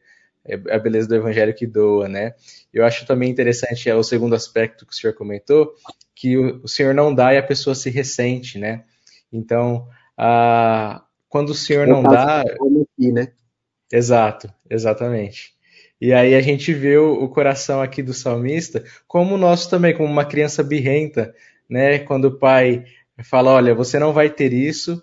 é 0.46 0.54
a 0.74 0.78
beleza 0.78 1.08
do 1.08 1.14
evangelho 1.14 1.54
que 1.54 1.66
doa, 1.66 2.08
né? 2.08 2.34
Eu 2.72 2.84
acho 2.84 3.06
também 3.06 3.30
interessante 3.30 3.88
é 3.88 3.94
o 3.94 4.02
segundo 4.02 4.34
aspecto 4.34 4.84
que 4.84 4.92
o 4.92 4.96
senhor 4.96 5.14
comentou, 5.14 5.74
que 6.14 6.36
o, 6.36 6.62
o 6.62 6.68
senhor 6.68 6.94
não 6.94 7.14
dá 7.14 7.32
e 7.32 7.38
a 7.38 7.42
pessoa 7.42 7.74
se 7.74 7.88
ressente, 7.88 8.58
né? 8.58 8.84
Então, 9.32 9.88
a, 10.16 11.02
quando 11.28 11.50
o 11.50 11.54
senhor 11.54 11.86
não 11.86 12.02
dá, 12.02 12.40
aqui, 12.42 13.10
né? 13.12 13.32
Exato, 13.92 14.52
exatamente. 14.68 15.54
E 16.00 16.12
aí 16.12 16.34
a 16.34 16.40
gente 16.40 16.72
vê 16.74 16.98
o, 16.98 17.24
o 17.24 17.28
coração 17.28 17.80
aqui 17.80 18.02
do 18.02 18.12
salmista 18.12 18.84
como 19.06 19.34
o 19.34 19.38
nosso 19.38 19.70
também, 19.70 19.96
como 19.96 20.10
uma 20.10 20.24
criança 20.24 20.62
birrenta, 20.62 21.34
né? 21.68 21.98
Quando 22.00 22.26
o 22.26 22.38
pai 22.38 22.84
fala, 23.22 23.52
olha, 23.52 23.74
você 23.74 23.98
não 23.98 24.12
vai 24.12 24.28
ter 24.28 24.52
isso, 24.52 25.02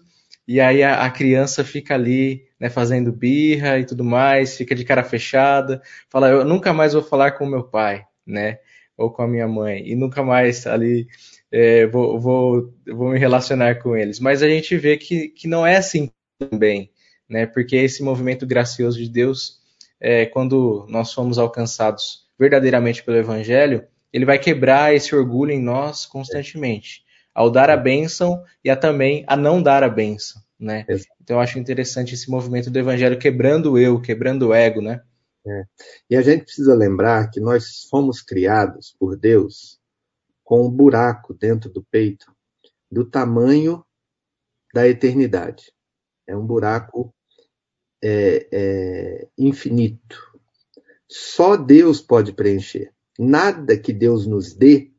e 0.52 0.60
aí 0.60 0.84
a, 0.84 1.06
a 1.06 1.10
criança 1.10 1.64
fica 1.64 1.94
ali, 1.94 2.46
né, 2.60 2.70
fazendo 2.70 3.12
birra 3.12 3.80
e 3.80 3.86
tudo 3.86 4.04
mais, 4.04 4.58
fica 4.58 4.76
de 4.76 4.84
cara 4.84 5.04
fechada, 5.04 5.82
fala, 6.10 6.30
eu 6.30 6.44
nunca 6.44 6.74
mais 6.74 6.92
vou 6.92 7.02
falar 7.02 7.32
com 7.32 7.46
meu 7.46 7.64
pai, 7.64 8.06
né? 8.26 8.60
Ou 8.98 9.10
com 9.10 9.22
a 9.22 9.28
minha 9.28 9.48
mãe, 9.48 9.82
e 9.88 9.96
nunca 9.96 10.22
mais 10.22 10.68
ali 10.68 11.08
é, 11.52 11.88
vou, 11.88 12.20
vou, 12.20 12.74
vou 12.86 13.12
me 13.12 13.18
relacionar 13.18 13.76
com 13.82 13.96
eles. 13.96 14.20
Mas 14.20 14.44
a 14.44 14.48
gente 14.50 14.76
vê 14.78 14.98
que, 14.98 15.30
que 15.30 15.48
não 15.48 15.66
é 15.66 15.78
assim 15.78 16.12
também, 16.38 16.92
né? 17.30 17.46
Porque 17.46 17.78
esse 17.78 18.04
movimento 18.04 18.46
gracioso 18.46 18.98
de 18.98 19.10
Deus, 19.10 19.60
é, 20.00 20.26
quando 20.26 20.86
nós 20.90 21.10
somos 21.10 21.38
alcançados 21.38 22.26
verdadeiramente 22.38 23.04
pelo 23.04 23.18
Evangelho, 23.18 23.88
ele 24.12 24.26
vai 24.26 24.38
quebrar 24.38 24.94
esse 24.94 25.16
orgulho 25.16 25.52
em 25.52 25.62
nós 25.62 26.06
constantemente, 26.06 27.04
ao 27.34 27.50
dar 27.50 27.70
a 27.70 27.78
bênção 27.78 28.44
e 28.64 28.70
a 28.70 28.76
também 28.76 29.24
a 29.28 29.36
não 29.36 29.62
dar 29.62 29.84
a 29.84 29.90
bênção, 29.90 30.42
né? 30.60 30.86
Então 31.22 31.38
eu 31.38 31.40
acho 31.40 31.60
interessante 31.60 32.14
esse 32.14 32.30
movimento 32.30 32.70
do 32.70 32.78
evangelho 32.78 33.18
quebrando 33.18 33.74
o 33.74 33.78
eu, 33.78 34.02
quebrando 34.02 34.50
o 34.50 34.54
ego, 34.54 34.82
né? 34.82 35.02
É. 35.46 35.64
E 36.10 36.16
a 36.16 36.22
gente 36.22 36.44
precisa 36.44 36.76
lembrar 36.76 37.30
que 37.32 37.40
nós 37.40 37.84
fomos 37.90 38.22
criados 38.22 38.96
por 39.00 39.18
Deus 39.18 39.80
com 40.44 40.66
um 40.66 40.70
buraco 40.70 41.34
dentro 41.34 41.70
do 41.70 41.84
peito 41.84 42.32
do 42.92 43.06
tamanho 43.06 43.84
da 44.74 44.88
eternidade. 44.88 45.72
É 46.28 46.36
um 46.36 46.46
buraco 46.46 47.14
é, 48.04 48.48
é, 48.52 49.28
infinito. 49.38 50.20
Só 51.08 51.56
Deus 51.56 52.02
pode 52.02 52.34
preencher 52.34 52.94
nada 53.18 53.78
que 53.78 53.94
Deus 53.94 54.26
nos 54.26 54.54
dê 54.54 54.91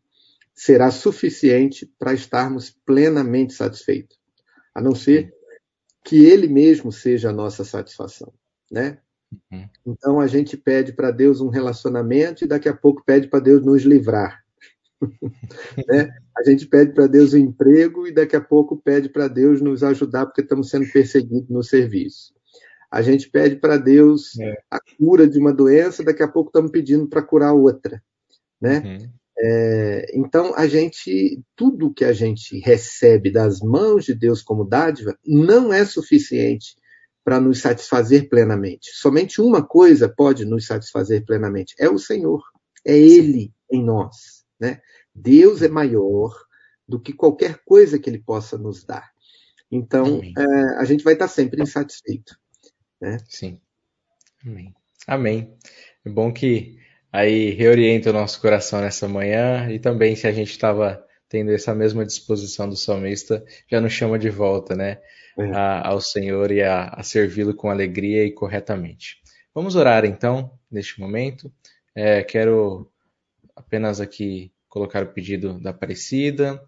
será 0.65 0.93
suficiente 0.93 1.93
para 1.99 2.15
estarmos 2.15 2.71
plenamente 2.87 3.53
satisfeitos, 3.53 4.17
a 4.73 4.81
não 4.81 4.95
ser 4.95 5.35
que 6.05 6.25
Ele 6.25 6.47
mesmo 6.47 6.93
seja 6.93 7.31
a 7.31 7.33
nossa 7.33 7.65
satisfação, 7.65 8.33
né? 8.71 8.99
Uhum. 9.51 9.69
Então 9.85 10.21
a 10.21 10.29
gente 10.29 10.57
pede 10.57 10.93
para 10.93 11.11
Deus 11.11 11.41
um 11.41 11.49
relacionamento 11.49 12.45
e 12.45 12.47
daqui 12.47 12.69
a 12.69 12.77
pouco 12.77 13.03
pede 13.05 13.27
para 13.27 13.41
Deus 13.41 13.65
nos 13.67 13.83
livrar. 13.83 14.41
né? 15.89 16.15
A 16.39 16.49
gente 16.49 16.65
pede 16.69 16.93
para 16.93 17.09
Deus 17.09 17.35
um 17.35 17.39
emprego 17.39 18.07
e 18.07 18.13
daqui 18.13 18.37
a 18.37 18.41
pouco 18.41 18.77
pede 18.77 19.09
para 19.09 19.27
Deus 19.27 19.61
nos 19.61 19.83
ajudar 19.83 20.27
porque 20.27 20.43
estamos 20.43 20.71
sendo 20.71 20.89
perseguidos 20.93 21.51
no 21.51 21.65
serviço. 21.65 22.33
A 22.89 23.03
gente 23.03 23.29
pede 23.29 23.57
para 23.57 23.79
Deus 23.79 24.39
é. 24.39 24.63
a 24.71 24.79
cura 24.97 25.27
de 25.27 25.41
uma 25.41 25.53
doença, 25.53 26.05
daqui 26.05 26.23
a 26.23 26.29
pouco 26.29 26.51
estamos 26.51 26.71
pedindo 26.71 27.09
para 27.09 27.21
curar 27.23 27.53
outra, 27.53 28.01
né? 28.61 28.79
Uhum. 28.79 29.22
É, 29.39 30.07
então 30.15 30.55
a 30.55 30.67
gente, 30.67 31.43
tudo 31.57 31.93
que 31.93 32.05
a 32.05 32.13
gente 32.13 32.59
recebe 32.59 33.31
das 33.31 33.61
mãos 33.61 34.05
de 34.05 34.15
Deus 34.15 34.43
como 34.43 34.65
dádiva 34.65 35.17
não 35.27 35.73
é 35.73 35.85
suficiente 35.85 36.77
para 37.25 37.41
nos 37.41 37.61
satisfazer 37.61 38.29
plenamente. 38.29 38.91
Somente 38.93 39.41
uma 39.41 39.65
coisa 39.67 40.09
pode 40.09 40.45
nos 40.45 40.67
satisfazer 40.67 41.25
plenamente: 41.25 41.75
é 41.79 41.89
o 41.89 41.99
Senhor, 41.99 42.43
é 42.85 42.97
Ele 42.97 43.53
em 43.71 43.83
nós, 43.83 44.45
né? 44.61 44.81
Deus 45.15 45.63
é 45.63 45.69
maior 45.69 46.35
do 46.87 47.01
que 47.01 47.13
qualquer 47.13 47.61
coisa 47.65 47.99
que 47.99 48.11
Ele 48.11 48.19
possa 48.19 48.59
nos 48.59 48.85
dar. 48.85 49.11
Então 49.71 50.21
é, 50.23 50.45
a 50.79 50.85
gente 50.85 51.03
vai 51.03 51.15
estar 51.15 51.29
sempre 51.29 51.63
insatisfeito. 51.63 52.37
Né? 53.01 53.19
Sim. 53.29 53.59
Amém. 54.45 54.75
Amém. 55.07 55.57
É 56.05 56.11
bom 56.11 56.33
que 56.33 56.77
aí 57.13 57.51
reorienta 57.51 58.11
o 58.11 58.13
nosso 58.13 58.41
coração 58.41 58.81
nessa 58.81 59.07
manhã 59.07 59.71
e 59.71 59.79
também 59.79 60.17
se 60.17 60.27
a 60.27 60.33
gente 60.33 60.51
estava 60.51 61.05
tendo 61.29 61.51
essa 61.53 61.75
mesma 61.75 62.05
disposição 62.05 62.69
do 62.69 62.77
salmista, 62.77 63.45
já 63.71 63.81
nos 63.81 63.93
chama 63.93 64.19
de 64.19 64.29
volta, 64.29 64.75
né? 64.75 65.01
É. 65.39 65.51
A, 65.53 65.89
ao 65.89 66.01
Senhor 66.01 66.51
e 66.51 66.63
a, 66.63 66.89
a 66.89 67.03
servi-lo 67.03 67.55
com 67.55 67.71
alegria 67.71 68.25
e 68.25 68.31
corretamente. 68.31 69.17
Vamos 69.55 69.77
orar 69.77 70.05
então, 70.05 70.53
neste 70.71 71.01
momento. 71.01 71.51
É, 71.95 72.23
quero 72.23 72.91
apenas 73.57 74.01
aqui 74.01 74.53
colocar 74.69 75.03
o 75.03 75.13
pedido 75.13 75.59
da 75.59 75.71
Aparecida, 75.71 76.63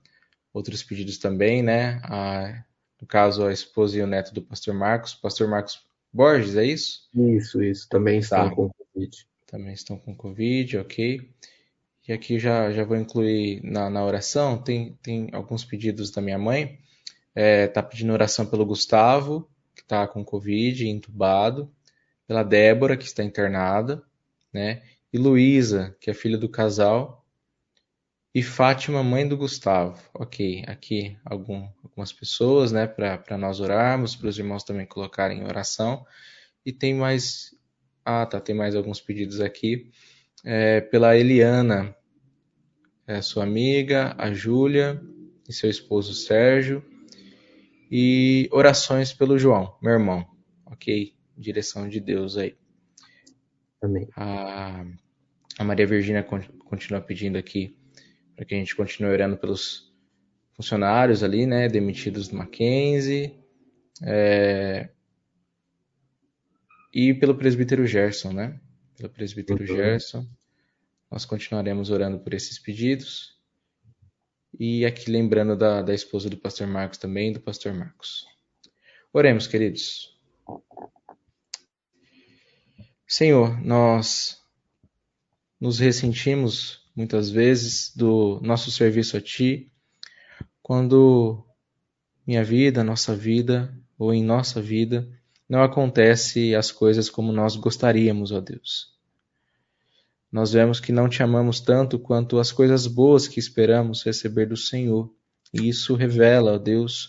outros 0.53 0.83
pedidos 0.83 1.19
também, 1.19 1.63
né? 1.63 2.01
A, 2.05 2.65
no 3.01 3.07
caso, 3.07 3.47
a 3.47 3.53
esposa 3.53 3.99
e 3.99 4.03
o 4.03 4.07
neto 4.07 4.33
do 4.33 4.41
pastor 4.41 4.75
Marcos. 4.75 5.15
Pastor 5.15 5.49
Marcos 5.49 5.87
Borges, 6.13 6.57
é 6.57 6.65
isso? 6.65 7.09
Isso, 7.15 7.63
isso. 7.63 7.89
Também 7.89 8.19
estão 8.19 8.49
tá. 8.49 8.55
com 8.55 8.71
Covid. 8.71 9.27
Também 9.55 9.73
estão 9.73 9.97
com 9.97 10.17
Covid, 10.17 10.79
ok. 10.79 11.31
E 12.09 12.13
aqui 12.13 12.41
já, 12.41 12.73
já 12.73 12.83
vou 12.83 12.97
incluir 12.97 13.63
na, 13.63 13.89
na 13.89 14.05
oração, 14.05 14.59
tem, 14.59 14.99
tem 15.01 15.29
alguns 15.33 15.65
pedidos 15.65 16.11
da 16.11 16.21
minha 16.21 16.37
mãe. 16.37 16.81
É, 17.33 17.69
tá 17.69 17.81
pedindo 17.81 18.13
oração 18.13 18.45
pelo 18.45 18.67
Gustavo, 18.67 19.49
que 19.73 19.83
está 19.83 20.09
com 20.09 20.25
Covid, 20.25 20.89
entubado. 20.89 21.73
Pela 22.27 22.43
Débora, 22.43 22.97
que 22.97 23.05
está 23.05 23.23
internada, 23.23 24.03
né? 24.53 24.83
E 25.13 25.19
Luísa, 25.19 25.97
que 26.01 26.11
é 26.11 26.15
filha 26.15 26.37
do 26.37 26.49
casal, 26.49 27.25
e 28.35 28.43
Fátima, 28.43 29.05
mãe 29.05 29.29
do 29.29 29.37
Gustavo. 29.37 30.03
Ok, 30.13 30.65
aqui 30.67 31.17
algum, 31.25 31.69
algumas 31.85 32.13
pessoas, 32.13 32.73
né, 32.73 32.89
para 32.89 33.39
nós 33.39 33.61
orarmos, 33.61 34.17
para 34.17 34.31
os 34.31 34.37
irmãos 34.37 34.65
também 34.65 34.85
colocarem 34.85 35.39
em 35.39 35.45
oração. 35.45 36.05
E 36.67 36.73
tem 36.73 36.93
mais. 36.93 37.55
Ah, 38.05 38.27
tá, 38.27 38.41
tem 38.41 38.55
mais 38.55 38.75
alguns 38.75 39.01
pedidos 39.01 39.41
aqui. 39.41 39.91
É, 40.45 40.81
pela 40.81 41.17
Eliana, 41.17 41.97
é, 43.07 43.23
sua 43.23 43.45
amiga, 43.45 44.15
a 44.19 44.33
Júlia 44.33 45.01
e 45.49 45.53
seu 45.53 45.71
esposo 45.71 46.15
Sérgio. 46.15 46.85
E 47.91 48.49
orações 48.53 49.13
pelo 49.13 49.39
João, 49.39 49.77
meu 49.81 49.93
irmão. 49.93 50.27
Ok? 50.67 51.15
direção 51.37 51.89
de 51.89 52.01
Deus 52.01 52.37
aí. 52.37 52.55
Amém. 53.83 54.09
A, 54.17 54.85
a 55.59 55.65
Maria 55.65 55.87
Virgínia 55.87 56.23
continua 56.23 57.01
pedindo 57.01 57.37
aqui 57.37 57.77
para 58.35 58.45
que 58.45 58.55
a 58.55 58.59
gente 58.59 58.75
continue 58.75 59.11
orando 59.11 59.37
pelos 59.37 59.93
funcionários 60.55 61.23
ali, 61.23 61.47
né, 61.47 61.69
demitidos 61.69 62.29
do 62.29 62.37
Mackenzie, 62.37 63.39
é, 64.03 64.89
e 66.95 67.13
pelo 67.13 67.35
presbítero 67.35 67.85
Gerson, 67.87 68.33
né? 68.33 68.61
Pelo 68.97 69.11
presbítero 69.11 69.61
uhum. 69.61 69.67
Gerson. 69.67 70.27
Nós 71.11 71.25
continuaremos 71.25 71.91
orando 71.91 72.21
por 72.21 72.33
esses 72.33 72.57
pedidos. 72.59 73.37
E 74.59 74.87
aqui 74.87 75.11
lembrando 75.11 75.57
da, 75.57 75.83
da 75.83 75.93
esposa 75.93 76.31
do 76.31 76.37
pastor 76.37 76.69
Marcos 76.69 76.99
também, 76.99 77.33
do 77.33 77.41
pastor 77.41 77.75
Marcos. 77.75 78.25
Oremos, 79.13 79.49
queridos. 79.49 80.17
Senhor, 83.07 83.61
nós 83.65 84.41
nos 85.61 85.81
ressentimos 85.81 86.89
muitas 86.95 87.29
vezes 87.29 87.95
do 87.97 88.41
nosso 88.41 88.71
serviço 88.71 89.17
a 89.17 89.21
Ti, 89.21 89.69
quando 90.63 91.45
minha 92.25 92.45
vida, 92.45 92.85
nossa 92.85 93.17
vida, 93.17 93.77
ou 93.99 94.15
em 94.15 94.23
nossa 94.23 94.63
vida, 94.63 95.09
não 95.49 95.63
acontece 95.63 96.55
as 96.55 96.73
coisas 96.73 97.11
como 97.11 97.33
nós 97.33 97.57
gostaríamos, 97.57 98.33
ó 98.33 98.41
Deus. 98.41 98.95
Nós 100.33 100.53
vemos 100.53 100.81
que 100.81 100.91
não 100.91 101.09
te 101.09 101.23
amamos 101.23 101.61
tanto 101.61 101.99
quanto 101.99 102.39
as 102.39 102.51
coisas 102.51 102.87
boas 102.87 103.29
que 103.29 103.39
esperamos 103.39 104.03
receber 104.03 104.47
do 104.47 104.57
Senhor. 104.57 105.13
E 105.53 105.69
isso 105.69 105.95
revela, 105.95 106.55
ó 106.55 106.59
Deus, 106.59 107.07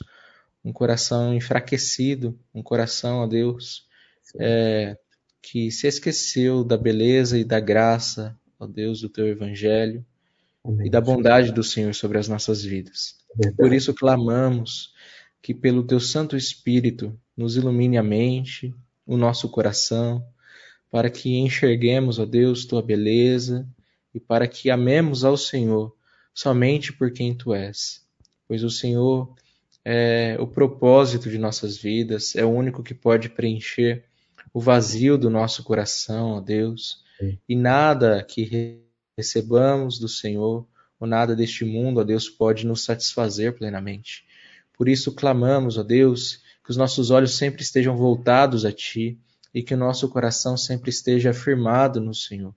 um 0.64 0.72
coração 0.72 1.34
enfraquecido, 1.34 2.38
um 2.54 2.62
coração, 2.62 3.20
ó 3.20 3.28
Deus, 3.28 3.88
é, 4.40 4.96
que 5.42 5.72
se 5.72 5.88
esqueceu 5.88 6.64
da 6.64 6.78
beleza 6.78 7.38
e 7.40 7.44
da 7.44 7.60
graça, 7.60 8.38
ó 8.60 8.68
Deus, 8.68 9.02
do 9.02 9.10
teu 9.10 9.28
Evangelho 9.28 10.06
Amém. 10.64 10.88
e 10.88 10.90
da 10.90 11.02
bondade 11.02 11.52
do 11.52 11.64
Senhor 11.64 11.96
sobre 11.96 12.18
as 12.18 12.28
nossas 12.28 12.64
vidas. 12.64 13.16
Verdade. 13.36 13.58
Por 13.58 13.74
isso 13.74 13.94
clamamos 13.94 14.94
que 15.42 15.54
pelo 15.54 15.84
teu 15.84 16.00
Santo 16.00 16.36
Espírito 16.36 17.20
nos 17.36 17.58
ilumine 17.58 17.98
a 17.98 18.04
mente, 18.04 18.74
o 19.06 19.18
nosso 19.18 19.50
coração, 19.50 20.26
para 20.90 21.10
que 21.10 21.38
enxerguemos, 21.38 22.20
ó 22.20 22.26
Deus, 22.26 22.66
tua 22.66 22.82
beleza 22.82 23.68
e 24.14 24.20
para 24.20 24.48
que 24.48 24.70
amemos 24.70 25.26
ao 25.26 25.36
Senhor 25.36 25.96
somente 26.34 26.94
por 26.94 27.12
quem 27.12 27.34
tu 27.34 27.54
és. 27.54 28.06
Pois 28.48 28.64
o 28.64 28.70
Senhor 28.70 29.34
é 29.84 30.38
o 30.40 30.48
propósito 30.48 31.30
de 31.30 31.38
nossas 31.38 31.78
vidas, 31.78 32.36
é 32.36 32.44
o 32.46 32.50
único 32.50 32.82
que 32.82 32.94
pode 32.94 33.30
preencher 33.30 34.06
o 34.54 34.60
vazio 34.60 35.18
do 35.18 35.30
nosso 35.30 35.64
coração, 35.64 36.32
ó 36.32 36.42
Deus, 36.42 37.04
Sim. 37.20 37.38
e 37.48 37.56
nada 37.56 38.24
que 38.24 38.82
recebamos 39.18 40.00
do 40.00 40.08
Senhor, 40.08 40.66
ou 41.00 41.08
nada 41.08 41.36
deste 41.36 41.66
mundo, 41.66 42.00
ó 42.00 42.04
Deus, 42.04 42.30
pode 42.30 42.66
nos 42.66 42.84
satisfazer 42.84 43.54
plenamente. 43.54 44.26
Por 44.78 44.88
isso 44.88 45.14
clamamos, 45.14 45.78
ó 45.78 45.84
Deus, 45.84 46.42
que 46.66 46.72
os 46.72 46.78
nossos 46.78 47.12
olhos 47.12 47.36
sempre 47.36 47.62
estejam 47.62 47.96
voltados 47.96 48.66
a 48.66 48.72
Ti 48.72 49.20
e 49.54 49.62
que 49.62 49.76
o 49.76 49.78
nosso 49.78 50.10
coração 50.10 50.58
sempre 50.58 50.90
esteja 50.90 51.32
firmado 51.32 52.02
no 52.02 52.14
Senhor. 52.14 52.54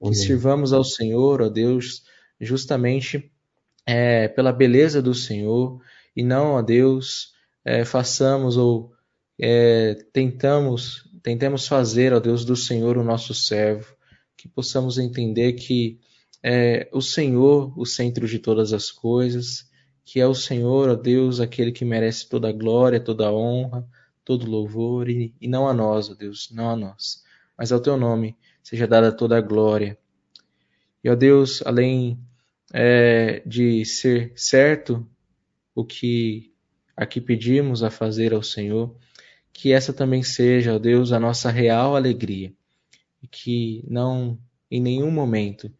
Que 0.00 0.08
Amém. 0.08 0.14
sirvamos 0.14 0.72
ao 0.72 0.82
Senhor, 0.82 1.40
ó 1.40 1.48
Deus, 1.48 2.02
justamente 2.40 3.30
é, 3.86 4.26
pela 4.26 4.52
beleza 4.52 5.00
do 5.00 5.14
Senhor 5.14 5.80
e 6.16 6.22
não, 6.22 6.54
ó 6.54 6.62
Deus, 6.62 7.32
é, 7.64 7.84
façamos 7.84 8.56
ou 8.56 8.92
é, 9.40 9.94
tentamos, 10.12 11.08
tentemos 11.22 11.68
fazer, 11.68 12.12
ó 12.12 12.18
Deus, 12.18 12.44
do 12.44 12.56
Senhor 12.56 12.98
o 12.98 13.04
nosso 13.04 13.32
servo, 13.32 13.94
que 14.36 14.48
possamos 14.48 14.98
entender 14.98 15.52
que 15.52 16.00
é 16.42 16.88
o 16.92 17.00
Senhor 17.00 17.72
o 17.78 17.86
centro 17.86 18.26
de 18.26 18.38
todas 18.38 18.72
as 18.72 18.90
coisas 18.90 19.70
que 20.04 20.20
é 20.20 20.26
o 20.26 20.34
Senhor, 20.34 20.90
ó 20.90 20.94
Deus, 20.94 21.40
aquele 21.40 21.72
que 21.72 21.84
merece 21.84 22.28
toda 22.28 22.48
a 22.48 22.52
glória, 22.52 23.00
toda 23.00 23.26
a 23.26 23.32
honra, 23.32 23.88
todo 24.24 24.50
louvor, 24.50 25.08
e, 25.08 25.34
e 25.40 25.48
não 25.48 25.66
a 25.66 25.72
nós, 25.72 26.10
ó 26.10 26.14
Deus, 26.14 26.50
não 26.52 26.70
a 26.70 26.76
nós, 26.76 27.24
mas 27.56 27.72
ao 27.72 27.80
teu 27.80 27.96
nome 27.96 28.36
seja 28.62 28.86
dada 28.86 29.12
toda 29.12 29.36
a 29.38 29.40
glória. 29.40 29.98
E, 31.02 31.10
ó 31.10 31.14
Deus, 31.14 31.62
além 31.66 32.18
é, 32.72 33.42
de 33.46 33.84
ser 33.84 34.32
certo 34.36 35.06
o 35.74 35.84
que 35.84 36.52
aqui 36.96 37.20
pedimos 37.20 37.82
a 37.82 37.90
fazer 37.90 38.32
ao 38.32 38.42
Senhor, 38.42 38.94
que 39.52 39.72
essa 39.72 39.92
também 39.92 40.22
seja, 40.22 40.74
ó 40.74 40.78
Deus, 40.78 41.12
a 41.12 41.20
nossa 41.20 41.50
real 41.50 41.96
alegria, 41.96 42.52
e 43.22 43.26
que 43.26 43.84
não 43.88 44.38
em 44.70 44.80
nenhum 44.80 45.10
momento 45.10 45.72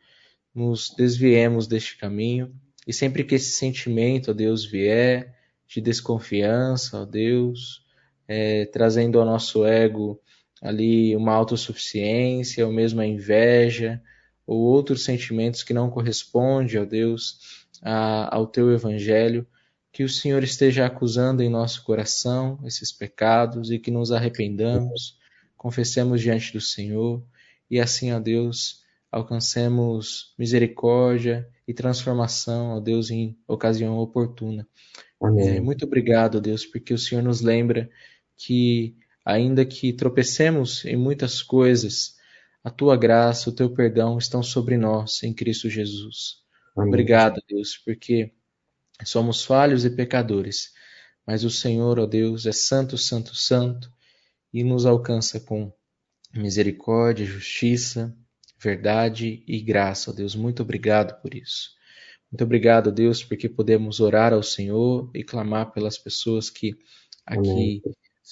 nos 0.54 0.94
desviemos 0.96 1.66
deste 1.66 1.96
caminho, 1.96 2.54
e 2.86 2.92
sempre 2.92 3.24
que 3.24 3.34
esse 3.34 3.52
sentimento, 3.52 4.30
ó 4.30 4.34
Deus, 4.34 4.64
vier 4.64 5.34
de 5.66 5.80
desconfiança, 5.80 7.02
ó 7.02 7.04
Deus, 7.04 7.84
é, 8.28 8.66
trazendo 8.66 9.18
ao 9.18 9.24
nosso 9.24 9.64
ego 9.64 10.20
ali 10.62 11.16
uma 11.16 11.32
autossuficiência, 11.32 12.66
ou 12.66 12.72
mesmo 12.72 13.00
a 13.00 13.06
inveja, 13.06 14.02
ou 14.46 14.58
outros 14.60 15.04
sentimentos 15.04 15.62
que 15.62 15.74
não 15.74 15.90
correspondem, 15.90 16.80
ó 16.80 16.84
Deus, 16.84 17.66
a, 17.82 18.34
ao 18.34 18.46
teu 18.46 18.72
evangelho, 18.72 19.46
que 19.92 20.02
o 20.02 20.08
Senhor 20.08 20.42
esteja 20.42 20.86
acusando 20.86 21.42
em 21.42 21.48
nosso 21.48 21.84
coração 21.84 22.58
esses 22.64 22.90
pecados 22.90 23.70
e 23.70 23.78
que 23.78 23.90
nos 23.90 24.10
arrependamos, 24.10 25.18
confessemos 25.56 26.20
diante 26.20 26.52
do 26.52 26.60
Senhor. 26.60 27.22
E 27.70 27.78
assim, 27.78 28.12
ó 28.12 28.18
Deus, 28.18 28.83
alcancemos 29.14 30.34
misericórdia 30.36 31.48
e 31.68 31.72
transformação, 31.72 32.70
ó 32.70 32.80
Deus, 32.80 33.10
em 33.10 33.38
ocasião 33.46 33.96
oportuna. 33.98 34.66
É, 35.38 35.60
muito 35.60 35.84
obrigado, 35.86 36.40
Deus, 36.40 36.66
porque 36.66 36.92
o 36.92 36.98
Senhor 36.98 37.22
nos 37.22 37.40
lembra 37.40 37.88
que, 38.36 38.96
ainda 39.24 39.64
que 39.64 39.92
tropecemos 39.92 40.84
em 40.84 40.96
muitas 40.96 41.42
coisas, 41.42 42.16
a 42.62 42.70
tua 42.70 42.96
graça, 42.96 43.48
o 43.48 43.52
teu 43.52 43.72
perdão 43.72 44.18
estão 44.18 44.42
sobre 44.42 44.76
nós 44.76 45.22
em 45.22 45.32
Cristo 45.32 45.70
Jesus. 45.70 46.42
Amém. 46.76 46.88
Obrigado, 46.88 47.40
Deus, 47.48 47.78
porque 47.78 48.32
somos 49.04 49.44
falhos 49.44 49.84
e 49.84 49.90
pecadores, 49.90 50.72
mas 51.24 51.44
o 51.44 51.50
Senhor, 51.50 52.00
ó 52.00 52.06
Deus, 52.06 52.46
é 52.46 52.52
santo, 52.52 52.98
santo, 52.98 53.34
santo 53.34 53.88
e 54.52 54.64
nos 54.64 54.84
alcança 54.84 55.38
com 55.38 55.72
misericórdia, 56.34 57.24
justiça, 57.24 58.14
verdade 58.64 59.42
e 59.46 59.60
graça, 59.60 60.10
ó 60.10 60.14
Deus. 60.14 60.34
Muito 60.34 60.62
obrigado 60.62 61.20
por 61.20 61.34
isso. 61.34 61.70
Muito 62.30 62.42
obrigado, 62.42 62.90
Deus, 62.90 63.22
porque 63.22 63.48
podemos 63.48 64.00
orar 64.00 64.32
ao 64.32 64.42
Senhor 64.42 65.10
e 65.14 65.22
clamar 65.22 65.72
pelas 65.72 65.96
pessoas 65.96 66.50
que 66.50 66.76
aqui, 67.24 67.80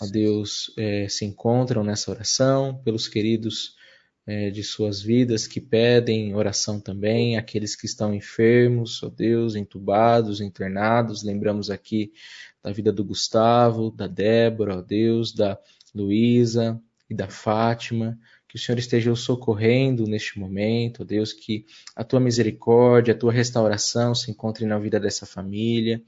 ó 0.01 0.07
Deus, 0.07 0.73
é, 0.77 1.07
se 1.09 1.25
encontram 1.25 1.85
nessa 1.85 2.11
oração, 2.11 2.83
pelos 2.83 3.07
queridos 3.07 3.77
é, 4.27 4.51
de 4.51 4.63
suas 4.65 5.01
vidas 5.01 5.47
que 5.47 5.61
pedem 5.61 6.35
oração 6.35 6.81
também, 6.81 7.37
aqueles 7.37 7.77
que 7.77 7.87
estão 7.87 8.15
enfermos, 8.15 9.03
ó 9.03 9.09
Deus, 9.09 9.55
entubados, 9.55 10.41
internados. 10.41 11.23
Lembramos 11.23 11.71
aqui 11.71 12.13
da 12.63 12.73
vida 12.73 12.93
do 12.93 13.05
Gustavo, 13.05 13.91
da 13.91 14.07
Débora, 14.07 14.79
ó 14.79 14.83
Deus, 14.83 15.33
da 15.33 15.59
Luísa 15.95 16.81
e 17.09 17.15
da 17.15 17.29
Fátima 17.29 18.19
que 18.53 18.57
o 18.57 18.61
Senhor 18.61 18.79
esteja 18.79 19.11
o 19.11 19.17
socorrendo 19.17 20.07
neste 20.07 20.39
momento, 20.39 21.07
Deus, 21.07 21.33
que 21.33 21.65
a 21.97 22.05
tua 22.05 22.21
misericórdia, 22.21 23.15
a 23.15 23.17
tua 23.17 23.33
restauração 23.33 24.15
se 24.15 24.31
encontre 24.31 24.67
na 24.67 24.79
vida 24.79 25.01
dessa 25.01 25.25
família 25.25 26.03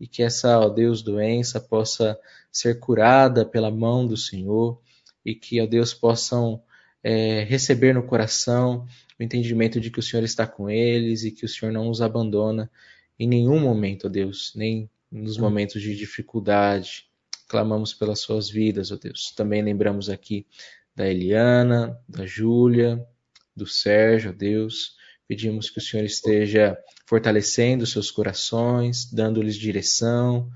e 0.00 0.06
que 0.06 0.22
essa, 0.22 0.58
ó 0.58 0.70
Deus, 0.70 1.02
doença 1.02 1.60
possa 1.60 2.18
ser 2.50 2.80
curada 2.80 3.44
pela 3.44 3.70
mão 3.70 4.06
do 4.06 4.16
Senhor 4.16 4.80
e 5.22 5.34
que, 5.34 5.60
ó 5.60 5.66
Deus, 5.66 5.92
possam 5.92 6.62
é, 7.04 7.44
receber 7.44 7.92
no 7.92 8.02
coração 8.02 8.86
o 9.18 9.22
entendimento 9.22 9.78
de 9.78 9.90
que 9.90 9.98
o 9.98 10.02
Senhor 10.02 10.22
está 10.24 10.46
com 10.46 10.70
eles 10.70 11.24
e 11.24 11.30
que 11.30 11.44
o 11.44 11.48
Senhor 11.48 11.70
não 11.70 11.90
os 11.90 12.00
abandona 12.00 12.70
em 13.18 13.28
nenhum 13.28 13.60
momento, 13.60 14.06
ó 14.06 14.08
Deus, 14.08 14.54
nem 14.56 14.88
nos 15.12 15.36
momentos 15.36 15.82
de 15.82 15.94
dificuldade. 15.94 17.04
Clamamos 17.46 17.92
pelas 17.92 18.20
suas 18.20 18.48
vidas, 18.48 18.90
ó 18.90 18.96
Deus. 18.96 19.34
Também 19.36 19.60
lembramos 19.60 20.08
aqui 20.08 20.46
da 20.94 21.08
Eliana, 21.08 21.98
da 22.08 22.26
Júlia, 22.26 23.04
do 23.56 23.66
Sérgio, 23.66 24.32
Deus. 24.32 24.94
Pedimos 25.26 25.70
que 25.70 25.78
o 25.78 25.82
Senhor 25.82 26.04
esteja 26.04 26.76
fortalecendo 27.06 27.86
seus 27.86 28.10
corações, 28.10 29.10
dando-lhes 29.12 29.56
direção, 29.56 30.50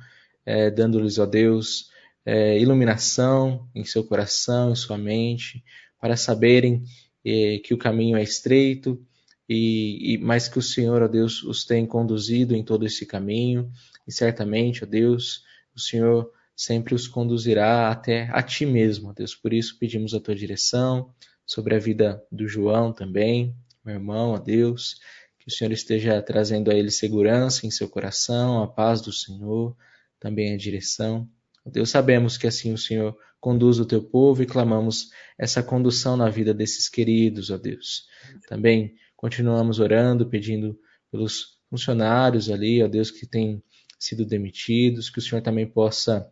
é, 0.45 0.71
dando-lhes, 0.71 1.19
ó 1.19 1.27
Deus, 1.27 1.91
é, 2.25 2.59
iluminação 2.59 3.69
em 3.75 3.85
seu 3.85 4.05
coração, 4.05 4.73
em 4.73 4.77
sua 4.77 4.99
mente, 4.99 5.65
para 6.01 6.17
saberem 6.17 6.83
é, 7.25 7.59
que 7.59 7.75
o 7.75 7.79
caminho 7.79 8.17
é 8.17 8.23
estreito, 8.23 9.01
e, 9.49 10.15
e 10.15 10.19
mas 10.19 10.49
que 10.49 10.59
o 10.59 10.63
Senhor, 10.63 11.03
ó 11.03 11.09
Deus, 11.09 11.43
os 11.43 11.65
tem 11.65 11.87
conduzido 11.87 12.55
em 12.55 12.65
todo 12.65 12.87
esse 12.87 13.07
caminho, 13.07 13.71
e 14.07 14.13
certamente, 14.13 14.85
ó 14.85 14.87
Deus, 14.87 15.43
o 15.75 15.81
Senhor 15.81 16.31
sempre 16.57 16.95
os 16.95 17.09
conduzirá 17.09 17.91
até 17.91 18.29
a 18.33 18.43
Ti 18.43 18.67
mesmo, 18.67 19.13
Deus. 19.13 19.35
Por 19.35 19.53
isso 19.53 19.79
pedimos 19.79 20.15
a 20.15 20.21
Tua 20.21 20.35
direção 20.35 21.13
sobre 21.47 21.75
a 21.75 21.79
vida 21.79 22.23
do 22.31 22.49
João 22.49 22.93
também, 22.93 23.55
meu 23.85 23.95
irmão, 23.95 24.31
ó 24.31 24.39
Deus, 24.39 24.97
que 25.39 25.49
o 25.49 25.51
Senhor 25.51 25.73
esteja 25.73 26.23
trazendo 26.23 26.71
a 26.71 26.75
ele 26.75 26.91
segurança 26.91 27.67
em 27.67 27.71
seu 27.71 27.89
coração, 27.89 28.63
a 28.63 28.67
paz 28.67 29.03
do 29.03 29.13
Senhor, 29.13 29.77
também 30.19 30.55
a 30.55 30.57
direção. 30.57 31.29
Deus, 31.67 31.91
sabemos 31.91 32.39
que 32.39 32.47
assim 32.47 32.73
o 32.73 32.79
Senhor 32.79 33.17
conduz 33.41 33.79
o 33.79 33.85
teu 33.85 34.03
povo 34.03 34.43
e 34.43 34.47
clamamos 34.47 35.11
essa 35.39 35.63
condução 35.63 36.17
na 36.17 36.31
vida 36.31 36.55
desses 36.55 36.89
queridos, 36.89 37.51
ó 37.51 37.59
Deus. 37.59 38.07
Também 38.49 38.95
continuamos 39.17 39.81
orando, 39.81 40.27
pedindo 40.27 40.79
pelos 41.11 41.59
funcionários 41.69 42.49
ali, 42.49 42.83
ó 42.83 42.89
Deus, 42.89 43.11
que 43.11 43.27
têm 43.27 43.63
sido 43.99 44.25
demitidos, 44.25 45.11
que 45.11 45.19
o 45.19 45.23
Senhor 45.23 45.43
também 45.43 45.67
possa 45.67 46.27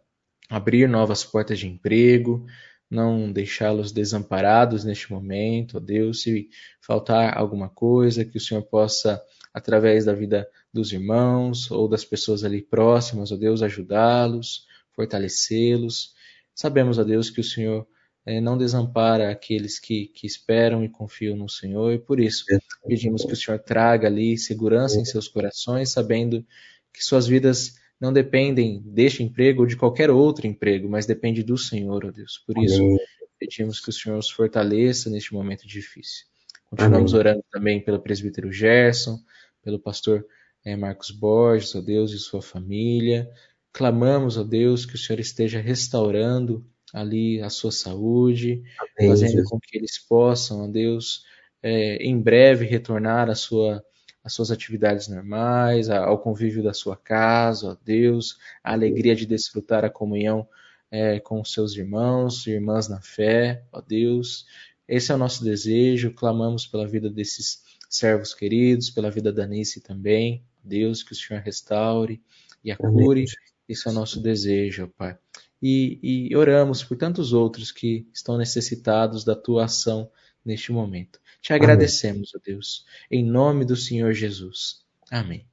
abrir 0.53 0.87
novas 0.87 1.25
portas 1.25 1.59
de 1.59 1.67
emprego, 1.67 2.45
não 2.91 3.33
deixá-los 3.33 3.91
desamparados 3.91 4.85
neste 4.85 5.11
momento, 5.11 5.79
ó 5.79 5.81
Deus, 5.81 6.21
se 6.21 6.51
faltar 6.79 7.39
alguma 7.39 7.71
coisa, 7.71 8.23
que 8.23 8.37
o 8.37 8.41
Senhor 8.41 8.63
possa, 8.63 9.19
através 9.55 10.05
da 10.05 10.13
vida 10.13 10.47
dos 10.71 10.93
irmãos 10.93 11.71
ou 11.71 11.89
das 11.89 12.05
pessoas 12.05 12.45
ali 12.45 12.61
próximas, 12.61 13.33
ó 13.33 13.37
Deus, 13.37 13.63
ajudá-los, 13.63 14.67
fortalecê-los. 14.95 16.13
Sabemos, 16.55 16.99
ó 16.99 17.05
Deus, 17.05 17.31
que 17.31 17.41
o 17.41 17.45
Senhor 17.45 17.87
é, 18.27 18.39
não 18.39 18.59
desampara 18.59 19.31
aqueles 19.31 19.81
que, 19.81 20.09
que 20.09 20.27
esperam 20.27 20.85
e 20.85 20.89
confiam 20.91 21.35
no 21.35 21.49
Senhor, 21.49 21.95
e 21.95 21.99
por 21.99 22.21
isso 22.21 22.45
pedimos 22.87 23.25
que 23.25 23.33
o 23.33 23.37
Senhor 23.37 23.59
traga 23.59 24.07
ali 24.07 24.37
segurança 24.37 25.01
em 25.01 25.05
seus 25.07 25.29
corações, 25.29 25.93
sabendo 25.93 26.45
que 26.93 27.03
suas 27.03 27.27
vidas 27.27 27.81
não 28.03 28.13
dependem 28.13 28.83
deste 28.85 29.23
emprego 29.23 29.61
ou 29.63 29.67
de 29.67 29.77
qualquer 29.77 30.11
outro 30.11 30.45
emprego, 30.45 30.89
mas 30.89 31.07
depende 31.07 31.45
do 31.45 31.57
Senhor, 31.57 32.05
ó 32.05 32.11
Deus. 32.11 32.43
Por 32.45 32.59
isso, 32.59 32.83
Amém. 32.83 32.99
pedimos 33.39 33.79
que 33.79 33.91
o 33.91 33.93
Senhor 33.93 34.19
os 34.19 34.29
fortaleça 34.29 35.09
neste 35.09 35.33
momento 35.33 35.69
difícil. 35.69 36.27
Continuamos 36.69 37.15
Amém. 37.15 37.21
orando 37.21 37.45
também 37.49 37.81
pelo 37.81 38.01
presbítero 38.01 38.51
Gerson, 38.51 39.21
pelo 39.63 39.79
pastor 39.79 40.27
é, 40.65 40.75
Marcos 40.75 41.13
Borges, 41.13 41.77
ó 41.77 41.81
Deus, 41.81 42.11
e 42.11 42.19
sua 42.19 42.43
família. 42.43 43.31
Clamamos, 43.73 44.37
ó 44.37 44.43
Deus, 44.43 44.85
que 44.85 44.97
o 44.97 44.99
Senhor 44.99 45.21
esteja 45.21 45.61
restaurando 45.61 46.67
ali 46.93 47.41
a 47.41 47.51
sua 47.51 47.71
saúde, 47.71 48.65
Amém, 48.99 49.11
fazendo 49.11 49.31
Jesus. 49.31 49.49
com 49.49 49.61
que 49.61 49.79
eles 49.79 49.97
possam, 50.09 50.65
ó 50.65 50.67
Deus, 50.67 51.23
é, 51.63 51.99
em 52.05 52.21
breve 52.21 52.67
retornar 52.67 53.31
à 53.31 53.37
sua 53.37 53.81
às 54.25 54.33
suas 54.33 54.51
atividades 54.51 55.09
normais, 55.09 55.91
ao 55.91 56.19
convívio 56.19 56.63
da 56.63 56.73
sua 56.73 56.97
casa, 56.97 57.73
a 57.73 57.77
Deus, 57.85 58.39
a 58.63 58.73
alegria 58.73 59.17
de 59.17 59.27
desfrutar 59.27 59.85
a 59.85 59.91
comunhão 59.91 60.49
é, 60.91 61.19
com 61.19 61.41
os 61.41 61.53
seus 61.53 61.75
irmãos 61.75 62.47
e 62.47 62.51
irmãs 62.51 62.89
na 62.89 63.01
fé, 63.01 63.65
ó 63.73 63.81
Deus. 63.81 64.47
Esse 64.87 65.11
é 65.11 65.15
o 65.15 65.19
nosso 65.19 65.43
desejo, 65.43 66.13
clamamos 66.13 66.67
pela 66.67 66.87
vida 66.87 67.09
desses 67.09 67.63
servos 67.89 68.35
queridos, 68.35 68.91
pela 68.91 69.11
vida 69.11 69.33
da 69.33 69.47
Nice 69.47 69.81
também, 69.81 70.45
Deus, 70.63 71.03
que 71.03 71.13
o 71.13 71.17
Senhor 71.17 71.43
restaure 71.43 72.23
e 72.63 72.71
a 72.71 72.77
cure. 72.77 73.25
Esse 73.69 73.89
é 73.89 73.91
o 73.91 73.95
nosso 73.95 74.21
desejo, 74.21 74.93
Pai. 74.97 75.17
E, 75.63 76.29
e 76.31 76.37
oramos 76.37 76.83
por 76.83 76.97
tantos 76.97 77.33
outros 77.33 77.71
que 77.73 78.07
estão 78.13 78.37
necessitados 78.37 79.25
da 79.25 79.35
tua 79.35 79.65
ação 79.65 80.11
neste 80.45 80.73
momento. 80.73 81.21
Te 81.43 81.53
agradecemos, 81.53 82.33
ó 82.37 82.39
Deus, 82.43 82.87
em 83.11 83.25
nome 83.25 83.65
do 83.65 83.75
Senhor 83.75 84.13
Jesus. 84.13 84.87
Amém. 85.11 85.45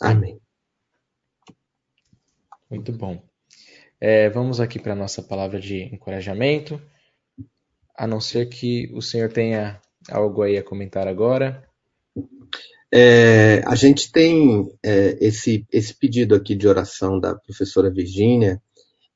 Amém. 0.00 0.40
Muito 2.70 2.92
bom. 2.92 3.20
É, 4.00 4.30
vamos 4.30 4.60
aqui 4.60 4.78
para 4.78 4.92
a 4.92 4.96
nossa 4.96 5.20
palavra 5.20 5.60
de 5.60 5.82
encorajamento, 5.94 6.80
a 7.96 8.06
não 8.06 8.20
ser 8.20 8.46
que 8.46 8.88
o 8.94 9.02
Senhor 9.02 9.32
tenha 9.32 9.80
algo 10.08 10.42
aí 10.42 10.56
a 10.56 10.62
comentar 10.62 11.08
agora. 11.08 11.68
É, 12.94 13.62
a 13.66 13.74
gente 13.74 14.12
tem 14.12 14.72
é, 14.80 15.18
esse, 15.20 15.66
esse 15.72 15.92
pedido 15.94 16.36
aqui 16.36 16.54
de 16.54 16.68
oração 16.68 17.18
da 17.18 17.34
professora 17.34 17.90
Virgínia, 17.90 18.62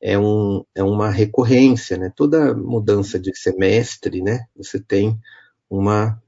é, 0.00 0.18
um, 0.18 0.64
é 0.74 0.82
uma 0.82 1.08
recorrência, 1.08 1.96
né? 1.96 2.12
Toda 2.14 2.52
mudança 2.52 3.18
de 3.18 3.34
semestre, 3.36 4.22
né? 4.22 4.46
Você 4.56 4.80
tem 4.80 5.18
uma, 5.70 6.20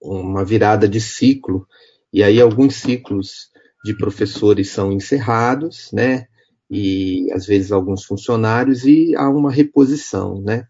uma 0.00 0.44
virada 0.44 0.88
de 0.88 1.00
ciclo, 1.00 1.66
e 2.12 2.22
aí 2.22 2.40
alguns 2.40 2.76
ciclos 2.76 3.50
de 3.84 3.96
professores 3.96 4.70
são 4.70 4.92
encerrados, 4.92 5.90
né? 5.92 6.26
E 6.70 7.30
às 7.32 7.46
vezes 7.46 7.72
alguns 7.72 8.04
funcionários, 8.04 8.84
e 8.84 9.14
há 9.16 9.28
uma 9.28 9.50
reposição, 9.50 10.40
né? 10.40 10.66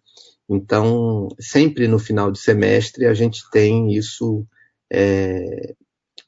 Então, 0.49 1.29
sempre 1.39 1.87
no 1.87 1.99
final 1.99 2.31
de 2.31 2.39
semestre 2.39 3.07
a 3.07 3.15
gente 3.15 3.43
tem 3.51 3.93
isso 3.93 4.47
é, 4.91 5.75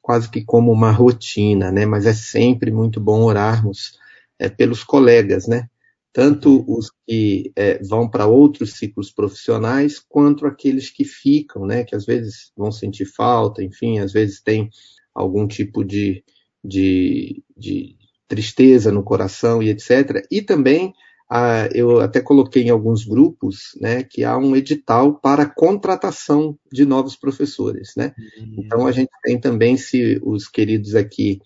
quase 0.02 0.30
que 0.30 0.44
como 0.44 0.72
uma 0.72 0.90
rotina, 0.90 1.70
né? 1.70 1.86
Mas 1.86 2.06
é 2.06 2.12
sempre 2.12 2.70
muito 2.70 3.00
bom 3.00 3.22
orarmos 3.22 3.98
é, 4.38 4.48
pelos 4.48 4.84
colegas, 4.84 5.46
né? 5.46 5.68
Tanto 6.12 6.64
os 6.66 6.90
que 7.06 7.52
é, 7.54 7.78
vão 7.82 8.08
para 8.08 8.26
outros 8.26 8.74
ciclos 8.74 9.12
profissionais, 9.12 9.98
quanto 9.98 10.46
aqueles 10.46 10.90
que 10.90 11.04
ficam, 11.04 11.64
né, 11.64 11.84
que 11.84 11.94
às 11.94 12.04
vezes 12.04 12.50
vão 12.56 12.72
sentir 12.72 13.06
falta, 13.06 13.62
enfim, 13.62 13.98
às 13.98 14.12
vezes 14.12 14.40
tem 14.42 14.68
algum 15.14 15.46
tipo 15.46 15.84
de, 15.84 16.24
de, 16.64 17.42
de 17.56 17.96
tristeza 18.26 18.90
no 18.90 19.04
coração 19.04 19.62
e 19.62 19.68
etc. 19.68 20.26
E 20.30 20.42
também, 20.42 20.92
ah, 21.30 21.68
eu 21.72 22.00
até 22.00 22.20
coloquei 22.20 22.64
em 22.64 22.70
alguns 22.70 23.04
grupos, 23.04 23.76
né, 23.80 24.02
que 24.02 24.24
há 24.24 24.36
um 24.36 24.56
edital 24.56 25.20
para 25.20 25.46
contratação 25.46 26.58
de 26.72 26.84
novos 26.84 27.14
professores, 27.14 27.92
né. 27.96 28.12
Uhum. 28.38 28.54
Então 28.58 28.86
a 28.86 28.92
gente 28.92 29.10
tem 29.22 29.38
também, 29.38 29.76
se 29.76 30.20
os 30.24 30.48
queridos 30.48 30.96
aqui 30.96 31.40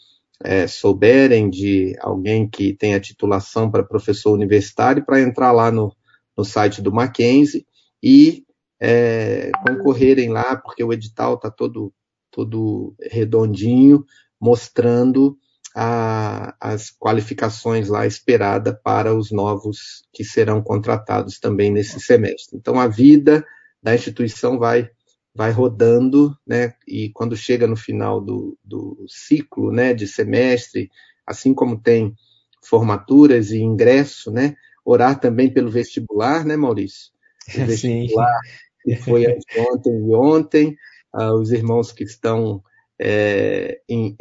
é, 0.45 0.67
souberem 0.67 1.49
de 1.49 1.97
alguém 2.01 2.47
que 2.47 2.75
tenha 2.75 3.01
titulação 3.01 3.71
para 3.71 3.83
professor 3.83 4.33
universitário, 4.33 5.05
para 5.05 5.21
entrar 5.21 5.51
lá 5.53 5.71
no, 5.71 5.97
no 6.37 6.45
site 6.45 6.83
do 6.83 6.93
Mackenzie 6.93 7.67
e 8.03 8.45
é, 8.79 9.51
concorrerem 9.67 10.29
lá, 10.29 10.55
porque 10.57 10.85
o 10.85 10.93
edital 10.93 11.35
está 11.35 11.51
todo, 11.51 11.93
todo 12.31 12.95
redondinho, 13.01 14.05
mostrando 14.39 15.39
a, 15.75 16.55
as 16.61 16.91
qualificações 16.91 17.89
lá 17.89 18.07
esperadas 18.07 18.77
para 18.85 19.15
os 19.15 19.33
novos 19.33 20.05
que 20.13 20.23
serão 20.23 20.63
contratados 20.63 21.41
também 21.41 21.71
nesse 21.71 21.99
semestre. 21.99 22.59
Então, 22.59 22.79
a 22.79 22.87
vida 22.87 23.43
da 23.83 23.95
instituição 23.95 24.59
vai 24.59 24.91
vai 25.35 25.51
rodando, 25.51 26.37
né? 26.47 26.75
E 26.87 27.11
quando 27.11 27.37
chega 27.37 27.67
no 27.67 27.77
final 27.77 28.21
do, 28.21 28.57
do 28.65 29.05
ciclo, 29.09 29.73
né, 29.73 29.93
de 29.93 30.07
semestre, 30.07 30.91
assim 31.27 31.53
como 31.53 31.81
tem 31.81 32.15
formaturas 32.63 33.51
e 33.51 33.59
ingresso, 33.59 34.31
né? 34.31 34.55
Orar 34.85 35.19
também 35.19 35.53
pelo 35.53 35.71
vestibular, 35.71 36.45
né, 36.45 36.57
Maurício? 36.57 37.13
O 37.57 37.65
vestibular 37.67 38.41
que 38.85 38.97
foi 38.97 39.27
ontem 39.59 40.09
e 40.09 40.15
ontem, 40.15 40.77
uh, 41.15 41.33
os 41.35 41.51
irmãos 41.51 41.91
que 41.91 42.05
estão 42.05 42.63
é, 43.01 43.81
em, 43.89 44.15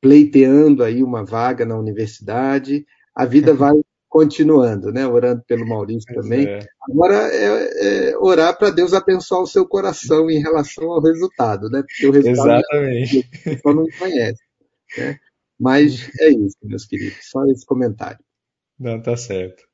pleiteando 0.00 0.82
aí 0.82 1.02
uma 1.02 1.24
vaga 1.24 1.64
na 1.64 1.78
universidade, 1.78 2.86
a 3.14 3.24
vida 3.24 3.54
vai 3.54 3.74
continuando, 4.14 4.92
né? 4.92 5.04
Orando 5.04 5.42
pelo 5.42 5.66
Maurício 5.66 6.14
também. 6.14 6.46
É. 6.46 6.60
Agora 6.88 7.16
é, 7.32 8.10
é 8.10 8.18
orar 8.18 8.56
para 8.56 8.70
Deus 8.70 8.94
abençoar 8.94 9.42
o 9.42 9.46
seu 9.46 9.66
coração 9.66 10.30
em 10.30 10.40
relação 10.40 10.92
ao 10.92 11.02
resultado, 11.02 11.68
né? 11.68 11.82
Porque 11.82 12.06
o 12.06 12.12
resultado 12.12 12.62
Exatamente. 12.70 13.28
É, 13.44 13.58
só 13.58 13.74
não 13.74 13.84
conhece. 13.98 14.40
Né? 14.96 15.18
Mas 15.58 16.08
é 16.20 16.28
isso, 16.28 16.56
meus 16.62 16.84
queridos. 16.84 17.18
Só 17.22 17.44
esse 17.46 17.66
comentário. 17.66 18.20
Não, 18.78 19.02
tá 19.02 19.16
certo. 19.16 19.64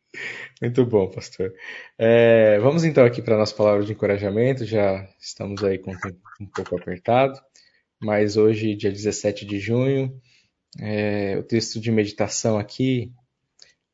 Muito 0.63 0.87
bom, 0.87 1.11
pastor. 1.11 1.53
É, 1.99 2.59
vamos 2.61 2.83
então 2.83 3.05
aqui 3.05 3.21
para 3.21 3.35
a 3.35 3.39
nossa 3.39 3.55
palavra 3.55 3.85
de 3.85 3.93
encorajamento. 3.93 4.65
Já 4.65 5.07
estamos 5.21 5.63
aí 5.63 5.79
com 5.79 5.93
o 5.93 6.01
tempo 6.01 6.19
um 6.41 6.47
pouco 6.47 6.79
apertado, 6.79 7.39
mas 8.01 8.39
hoje, 8.39 8.75
dia 8.75 8.91
17 8.91 9.45
de 9.45 9.59
junho, 9.59 10.19
é, 10.81 11.37
o 11.37 11.43
texto 11.43 11.79
de 11.79 11.93
meditação 11.93 12.59
aqui 12.59 13.13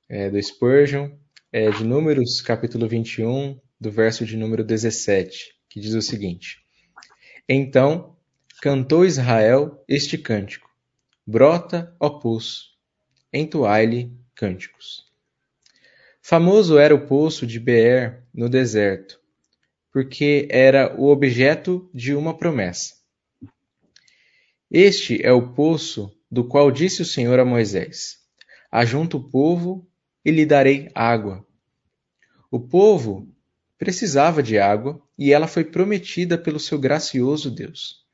é, 0.09 0.31
do 0.31 0.40
Spurgeon, 0.40 1.11
é 1.53 1.71
de 1.71 1.85
Números, 1.85 2.40
capítulo 2.40 2.88
21, 2.88 3.59
do 3.81 3.90
verso 3.90 4.25
de 4.25 4.37
número 4.37 4.62
17, 4.62 5.55
que 5.69 5.81
diz 5.81 5.95
o 5.95 6.03
seguinte: 6.03 6.59
Então 7.49 8.16
cantou 8.62 9.05
Israel 9.05 9.83
este 9.88 10.16
cântico: 10.16 10.71
Brota, 11.27 11.95
ó 11.99 12.09
poço, 12.09 12.77
entoai-lhe 13.33 14.12
cânticos. 14.35 15.05
Famoso 16.23 16.79
era 16.79 16.95
o 16.95 17.07
poço 17.07 17.47
de 17.47 17.59
Beer 17.59 18.25
no 18.33 18.49
deserto, 18.49 19.21
porque 19.92 20.47
era 20.51 20.95
o 20.99 21.09
objeto 21.09 21.90
de 21.92 22.14
uma 22.14 22.37
promessa. 22.37 22.95
Este 24.71 25.25
é 25.25 25.33
o 25.33 25.53
poço 25.53 26.12
do 26.31 26.47
qual 26.47 26.71
disse 26.71 27.03
o 27.03 27.07
Senhor 27.07 27.38
a 27.38 27.45
Moisés: 27.45 28.19
Ajunta 28.71 29.16
o 29.16 29.31
povo 29.31 29.88
e 30.27 30.31
lhe 30.33 30.45
darei 30.45 30.91
água. 30.93 31.47
O 32.51 32.59
povo 32.59 33.33
precisava 33.79 34.43
de 34.43 34.59
água 34.59 35.01
e 35.17 35.33
ela 35.33 35.47
foi 35.47 35.62
prometida 35.62 36.37
pelo 36.37 36.59
seu 36.59 36.81
gracioso 36.81 37.49
Deus. 37.49 38.05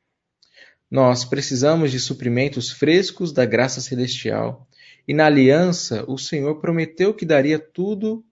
Nós 0.90 1.24
precisamos 1.24 1.90
de 1.90 1.98
suprimentos 1.98 2.70
frescos 2.70 3.32
da 3.32 3.46
graça 3.46 3.80
celestial 3.80 4.68
e 5.08 5.14
na 5.14 5.24
aliança 5.24 6.04
o 6.06 6.18
Senhor 6.18 6.60
prometeu 6.60 7.14
que 7.14 7.24
daria 7.24 7.58
tudo 7.58 8.22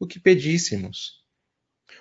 o 0.00 0.06
que 0.06 0.18
pedíssemos. 0.18 1.22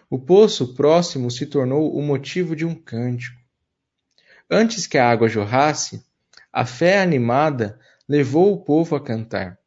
O 0.09 0.17
poço 0.17 0.73
próximo 0.73 1.29
se 1.29 1.45
tornou 1.45 1.95
o 1.95 2.01
motivo 2.01 2.55
de 2.55 2.65
um 2.65 2.73
cântico. 2.73 3.39
Antes 4.49 4.87
que 4.87 4.97
a 4.97 5.07
água 5.07 5.29
jorrasse, 5.29 6.03
a 6.51 6.65
fé 6.65 6.99
animada 6.99 7.79
levou 8.09 8.51
o 8.53 8.63
povo 8.63 8.95
a 8.95 9.03
cantar. 9.03 9.59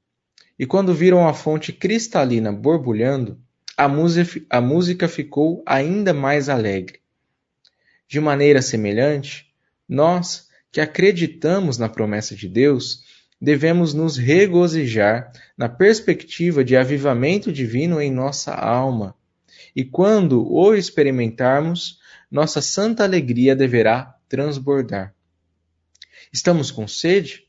E 0.60 0.66
quando 0.66 0.92
viram 0.92 1.26
a 1.26 1.32
fonte 1.32 1.72
cristalina 1.72 2.52
borbulhando, 2.52 3.40
a 3.74 3.88
música, 3.88 4.42
a 4.50 4.60
música 4.60 5.08
ficou 5.08 5.62
ainda 5.64 6.12
mais 6.12 6.50
alegre. 6.50 7.00
De 8.06 8.20
maneira 8.20 8.60
semelhante, 8.60 9.50
nós, 9.88 10.50
que 10.70 10.78
acreditamos 10.78 11.78
na 11.78 11.88
promessa 11.88 12.36
de 12.36 12.46
Deus, 12.46 13.06
devemos 13.40 13.94
nos 13.94 14.18
regozijar 14.18 15.32
na 15.56 15.66
perspectiva 15.66 16.62
de 16.62 16.76
avivamento 16.76 17.50
divino 17.50 17.98
em 17.98 18.12
nossa 18.12 18.52
alma. 18.52 19.16
E 19.74 19.82
quando 19.82 20.46
o 20.46 20.74
experimentarmos, 20.74 21.98
nossa 22.30 22.60
santa 22.60 23.02
alegria 23.02 23.56
deverá 23.56 24.14
transbordar. 24.28 25.14
Estamos 26.30 26.70
com 26.70 26.86
sede? 26.86 27.48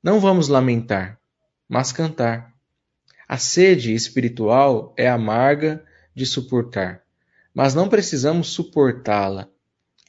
Não 0.00 0.20
vamos 0.20 0.46
lamentar, 0.46 1.18
mas 1.68 1.92
cantar. 1.92 2.54
A 3.28 3.38
sede 3.38 3.94
espiritual 3.94 4.94
é 4.96 5.08
amarga 5.08 5.84
de 6.14 6.26
suportar, 6.26 7.02
mas 7.54 7.74
não 7.74 7.88
precisamos 7.88 8.48
suportá-la. 8.48 9.48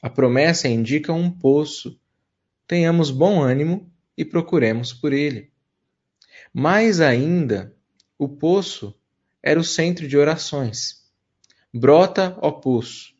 A 0.01 0.09
promessa 0.09 0.67
indica 0.67 1.11
um 1.11 1.31
poço. 1.31 1.99
Tenhamos 2.67 3.09
bom 3.09 3.41
ânimo 3.41 3.91
e 4.17 4.23
procuremos 4.23 4.93
por 4.93 5.13
ele. 5.13 5.51
Mais 6.53 7.01
ainda, 7.01 7.75
o 8.17 8.29
poço 8.29 8.93
era 9.41 9.59
o 9.59 9.63
centro 9.63 10.07
de 10.07 10.17
orações. 10.17 11.05
Brota, 11.73 12.37
ó 12.41 12.51
poço. 12.51 13.13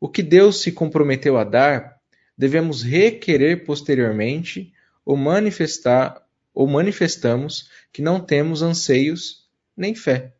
O 0.00 0.08
que 0.08 0.22
Deus 0.22 0.60
se 0.60 0.72
comprometeu 0.72 1.36
a 1.38 1.44
dar, 1.44 2.00
devemos 2.36 2.82
requerer 2.82 3.64
posteriormente 3.64 4.72
ou 5.04 5.16
manifestar 5.16 6.23
ou 6.54 6.66
manifestamos 6.68 7.68
que 7.92 8.00
não 8.00 8.20
temos 8.20 8.62
anseios 8.62 9.48
nem 9.76 9.94
fé. 9.94 10.32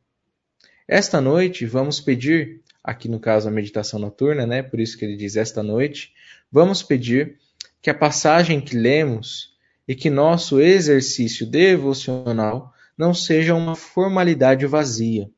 Esta 0.86 1.20
noite 1.20 1.66
vamos 1.66 2.00
pedir, 2.00 2.62
aqui 2.82 3.08
no 3.08 3.18
caso 3.18 3.48
a 3.48 3.50
meditação 3.50 3.98
noturna, 3.98 4.46
né? 4.46 4.62
Por 4.62 4.78
isso 4.78 4.96
que 4.96 5.04
ele 5.04 5.16
diz 5.16 5.36
esta 5.36 5.62
noite, 5.62 6.12
vamos 6.52 6.82
pedir 6.82 7.38
que 7.82 7.90
a 7.90 7.94
passagem 7.94 8.60
que 8.60 8.76
lemos 8.76 9.54
e 9.88 9.94
que 9.94 10.08
nosso 10.08 10.60
exercício 10.60 11.46
devocional 11.46 12.72
não 12.96 13.12
seja 13.12 13.54
uma 13.54 13.74
formalidade 13.74 14.64
vazia, 14.66 15.28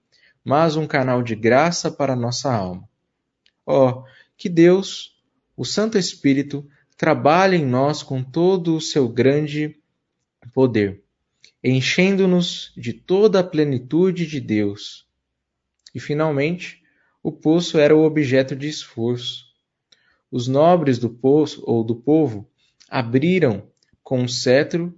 mas 0.45 0.77
um 0.77 0.87
canal 0.87 1.23
de 1.23 1.35
graça 1.35 1.91
para 1.91 2.15
nossa 2.15 2.53
alma. 2.53 2.89
Ó, 3.65 3.89
oh, 3.89 4.05
que 4.37 4.49
Deus, 4.49 5.17
o 5.57 5.65
Santo 5.65 5.99
Espírito, 5.99 6.69
trabalhe 6.97 7.57
em 7.57 7.65
nós 7.65 8.03
com 8.03 8.23
todo 8.23 8.77
o 8.77 8.81
seu 8.81 9.09
grande 9.09 9.77
poder, 10.53 11.03
enchendo-nos 11.63 12.73
de 12.77 12.93
toda 12.93 13.41
a 13.41 13.45
plenitude 13.45 14.27
de 14.27 14.41
Deus. 14.41 15.07
E 15.95 16.01
finalmente, 16.01 16.83
o 17.23 17.33
poço 17.33 17.79
era 17.79 17.97
o 17.97 18.05
objeto 18.05 18.55
de 18.55 18.69
esforço. 18.69 19.47
Os 20.31 20.47
nobres 20.47 20.99
do 20.99 21.09
poço 21.09 21.63
ou 21.67 21.83
do 21.83 21.97
povo 21.97 22.49
abriram 22.89 23.69
com 24.03 24.23
o 24.23 24.29
cetro, 24.29 24.97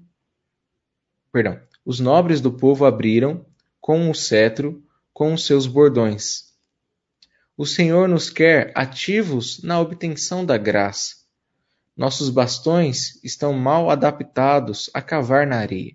perdão, 1.32 1.60
os 1.84 2.00
nobres 2.00 2.40
do 2.40 2.52
povo 2.52 2.84
abriram 2.84 3.46
com 3.80 4.10
o 4.10 4.14
cetro 4.14 4.84
com 5.12 5.32
os 5.32 5.46
seus 5.46 5.66
bordões. 5.66 6.52
O 7.56 7.66
Senhor 7.66 8.06
nos 8.08 8.30
quer 8.30 8.70
ativos 8.74 9.62
na 9.62 9.80
obtenção 9.80 10.44
da 10.44 10.56
graça. 10.56 11.17
Nossos 11.98 12.30
bastões 12.30 13.22
estão 13.22 13.52
mal 13.52 13.90
adaptados 13.90 14.88
a 14.94 15.02
cavar 15.02 15.46
na 15.46 15.56
areia, 15.58 15.94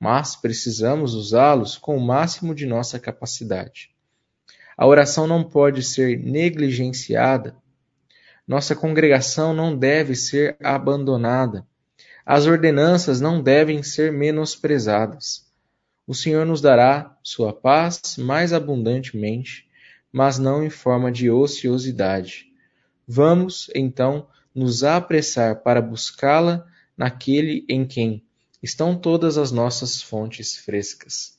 mas 0.00 0.34
precisamos 0.34 1.12
usá-los 1.12 1.76
com 1.76 1.96
o 1.98 2.06
máximo 2.06 2.54
de 2.54 2.64
nossa 2.64 2.98
capacidade. 2.98 3.90
A 4.74 4.86
oração 4.86 5.26
não 5.26 5.44
pode 5.44 5.82
ser 5.82 6.18
negligenciada 6.18 7.62
nossa 8.46 8.76
congregação 8.76 9.54
não 9.54 9.74
deve 9.74 10.14
ser 10.14 10.56
abandonada. 10.62 11.66
As 12.26 12.46
ordenanças 12.46 13.18
não 13.18 13.42
devem 13.42 13.82
ser 13.82 14.12
menosprezadas. 14.12 15.50
O 16.06 16.14
Senhor 16.14 16.44
nos 16.44 16.60
dará 16.60 17.16
sua 17.22 17.54
paz 17.54 18.18
mais 18.18 18.52
abundantemente, 18.52 19.66
mas 20.12 20.38
não 20.38 20.62
em 20.62 20.68
forma 20.68 21.10
de 21.10 21.30
ociosidade. 21.30 22.46
Vamos, 23.08 23.70
então, 23.74 24.26
nos 24.54 24.84
apressar 24.84 25.62
para 25.62 25.82
buscá-la 25.82 26.66
naquele 26.96 27.64
em 27.68 27.84
quem 27.84 28.22
estão 28.62 28.96
todas 28.96 29.36
as 29.36 29.50
nossas 29.50 30.00
fontes 30.00 30.56
frescas. 30.56 31.36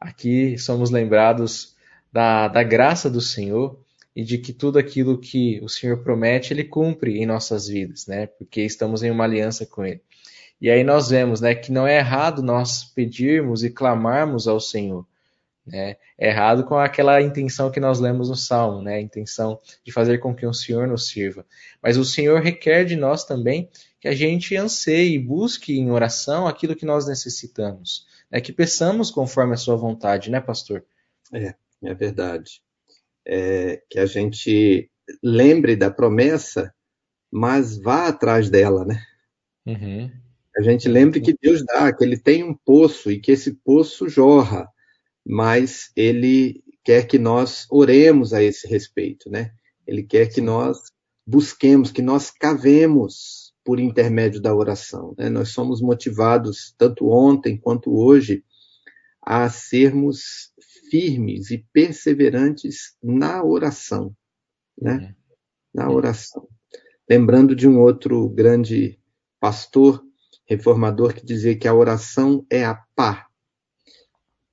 Aqui 0.00 0.56
somos 0.58 0.90
lembrados 0.90 1.74
da, 2.12 2.48
da 2.48 2.62
graça 2.62 3.10
do 3.10 3.20
Senhor 3.20 3.78
e 4.14 4.22
de 4.22 4.38
que 4.38 4.52
tudo 4.52 4.78
aquilo 4.78 5.18
que 5.18 5.60
o 5.62 5.68
Senhor 5.68 6.04
promete, 6.04 6.52
ele 6.52 6.64
cumpre 6.64 7.18
em 7.18 7.26
nossas 7.26 7.66
vidas, 7.66 8.06
né? 8.06 8.26
Porque 8.26 8.60
estamos 8.62 9.02
em 9.02 9.10
uma 9.10 9.24
aliança 9.24 9.66
com 9.66 9.84
ele. 9.84 10.00
E 10.60 10.70
aí 10.70 10.84
nós 10.84 11.10
vemos, 11.10 11.40
né, 11.40 11.54
que 11.54 11.72
não 11.72 11.86
é 11.86 11.98
errado 11.98 12.42
nós 12.42 12.84
pedirmos 12.84 13.64
e 13.64 13.70
clamarmos 13.70 14.46
ao 14.46 14.60
Senhor, 14.60 15.04
né? 15.66 15.96
Errado 16.18 16.64
com 16.64 16.76
aquela 16.76 17.20
intenção 17.22 17.70
que 17.70 17.80
nós 17.80 18.00
lemos 18.00 18.28
no 18.28 18.36
Salmo, 18.36 18.82
né? 18.82 18.96
A 18.96 19.00
intenção 19.00 19.60
de 19.84 19.92
fazer 19.92 20.18
com 20.18 20.34
que 20.34 20.46
o 20.46 20.52
Senhor 20.52 20.86
nos 20.86 21.08
sirva. 21.08 21.46
Mas 21.82 21.96
o 21.96 22.04
Senhor 22.04 22.40
requer 22.40 22.84
de 22.84 22.96
nós 22.96 23.24
também 23.24 23.68
que 24.00 24.08
a 24.08 24.14
gente 24.14 24.56
anseie 24.56 25.14
e 25.14 25.18
busque 25.18 25.78
em 25.78 25.90
oração 25.90 26.46
aquilo 26.46 26.76
que 26.76 26.84
nós 26.84 27.06
necessitamos, 27.06 28.06
né? 28.30 28.40
Que 28.40 28.52
peçamos 28.52 29.10
conforme 29.10 29.54
a 29.54 29.58
sua 29.58 29.76
vontade, 29.76 30.30
né, 30.30 30.40
pastor? 30.40 30.84
É, 31.32 31.54
é 31.82 31.94
verdade 31.94 32.64
é, 33.26 33.82
que 33.88 33.98
a 33.98 34.06
gente 34.06 34.90
lembre 35.22 35.74
da 35.76 35.90
promessa, 35.90 36.72
mas 37.30 37.76
vá 37.76 38.08
atrás 38.08 38.50
dela, 38.50 38.84
né? 38.84 39.02
Uhum. 39.66 40.10
A 40.56 40.62
gente 40.62 40.88
lembre 40.88 41.20
que 41.20 41.34
Deus 41.40 41.64
dá, 41.64 41.92
que 41.92 42.04
Ele 42.04 42.18
tem 42.18 42.44
um 42.44 42.54
poço 42.54 43.10
e 43.10 43.18
que 43.18 43.32
esse 43.32 43.54
poço 43.54 44.08
jorra, 44.08 44.68
mas 45.24 45.90
Ele 45.96 46.62
quer 46.84 47.06
que 47.06 47.18
nós 47.18 47.66
oremos 47.70 48.34
a 48.34 48.42
esse 48.42 48.66
respeito, 48.66 49.30
né? 49.30 49.52
Ele 49.86 50.02
quer 50.02 50.26
que 50.26 50.40
nós 50.40 50.78
busquemos, 51.26 51.90
que 51.90 52.02
nós 52.02 52.30
cavemos 52.30 53.54
por 53.64 53.80
intermédio 53.80 54.40
da 54.40 54.54
oração. 54.54 55.14
Né? 55.16 55.30
Nós 55.30 55.50
somos 55.50 55.80
motivados, 55.80 56.74
tanto 56.76 57.08
ontem 57.08 57.56
quanto 57.56 57.96
hoje, 57.96 58.44
a 59.22 59.48
sermos 59.48 60.52
firmes 60.90 61.50
e 61.50 61.66
perseverantes 61.72 62.94
na 63.02 63.42
oração, 63.42 64.14
né? 64.78 64.94
Uhum. 64.94 65.14
Na 65.74 65.90
oração. 65.90 66.46
Lembrando 67.08 67.56
de 67.56 67.66
um 67.66 67.80
outro 67.80 68.28
grande 68.28 68.98
pastor 69.40 70.04
reformador 70.46 71.14
que 71.14 71.24
dizia 71.24 71.56
que 71.56 71.66
a 71.66 71.74
oração 71.74 72.46
é 72.50 72.64
a 72.64 72.74
pá 72.94 73.26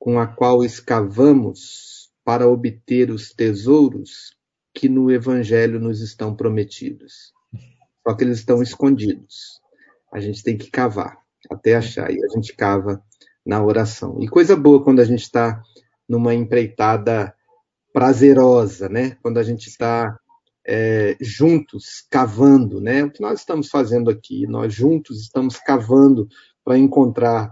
com 0.01 0.19
a 0.19 0.25
qual 0.25 0.65
escavamos 0.65 2.09
para 2.25 2.47
obter 2.47 3.11
os 3.11 3.29
tesouros 3.29 4.35
que 4.73 4.89
no 4.89 5.11
evangelho 5.11 5.79
nos 5.79 6.01
estão 6.01 6.35
prometidos. 6.35 7.31
Só 8.01 8.15
que 8.15 8.23
eles 8.23 8.39
estão 8.39 8.63
escondidos. 8.63 9.61
A 10.11 10.19
gente 10.19 10.41
tem 10.41 10.57
que 10.57 10.71
cavar 10.71 11.19
até 11.51 11.75
achar 11.75 12.09
e 12.11 12.17
a 12.19 12.27
gente 12.29 12.55
cava 12.55 12.99
na 13.45 13.63
oração. 13.63 14.17
E 14.19 14.27
coisa 14.27 14.55
boa 14.55 14.83
quando 14.83 15.01
a 15.01 15.05
gente 15.05 15.21
está 15.21 15.61
numa 16.09 16.33
empreitada 16.33 17.31
prazerosa, 17.93 18.89
né? 18.89 19.17
Quando 19.21 19.37
a 19.37 19.43
gente 19.43 19.67
está 19.67 20.17
é, 20.65 21.15
juntos 21.21 22.07
cavando, 22.09 22.81
né? 22.81 23.03
O 23.03 23.11
que 23.11 23.21
nós 23.21 23.41
estamos 23.41 23.69
fazendo 23.69 24.09
aqui, 24.09 24.47
nós 24.47 24.73
juntos 24.73 25.21
estamos 25.21 25.57
cavando 25.57 26.27
para 26.65 26.75
encontrar 26.75 27.51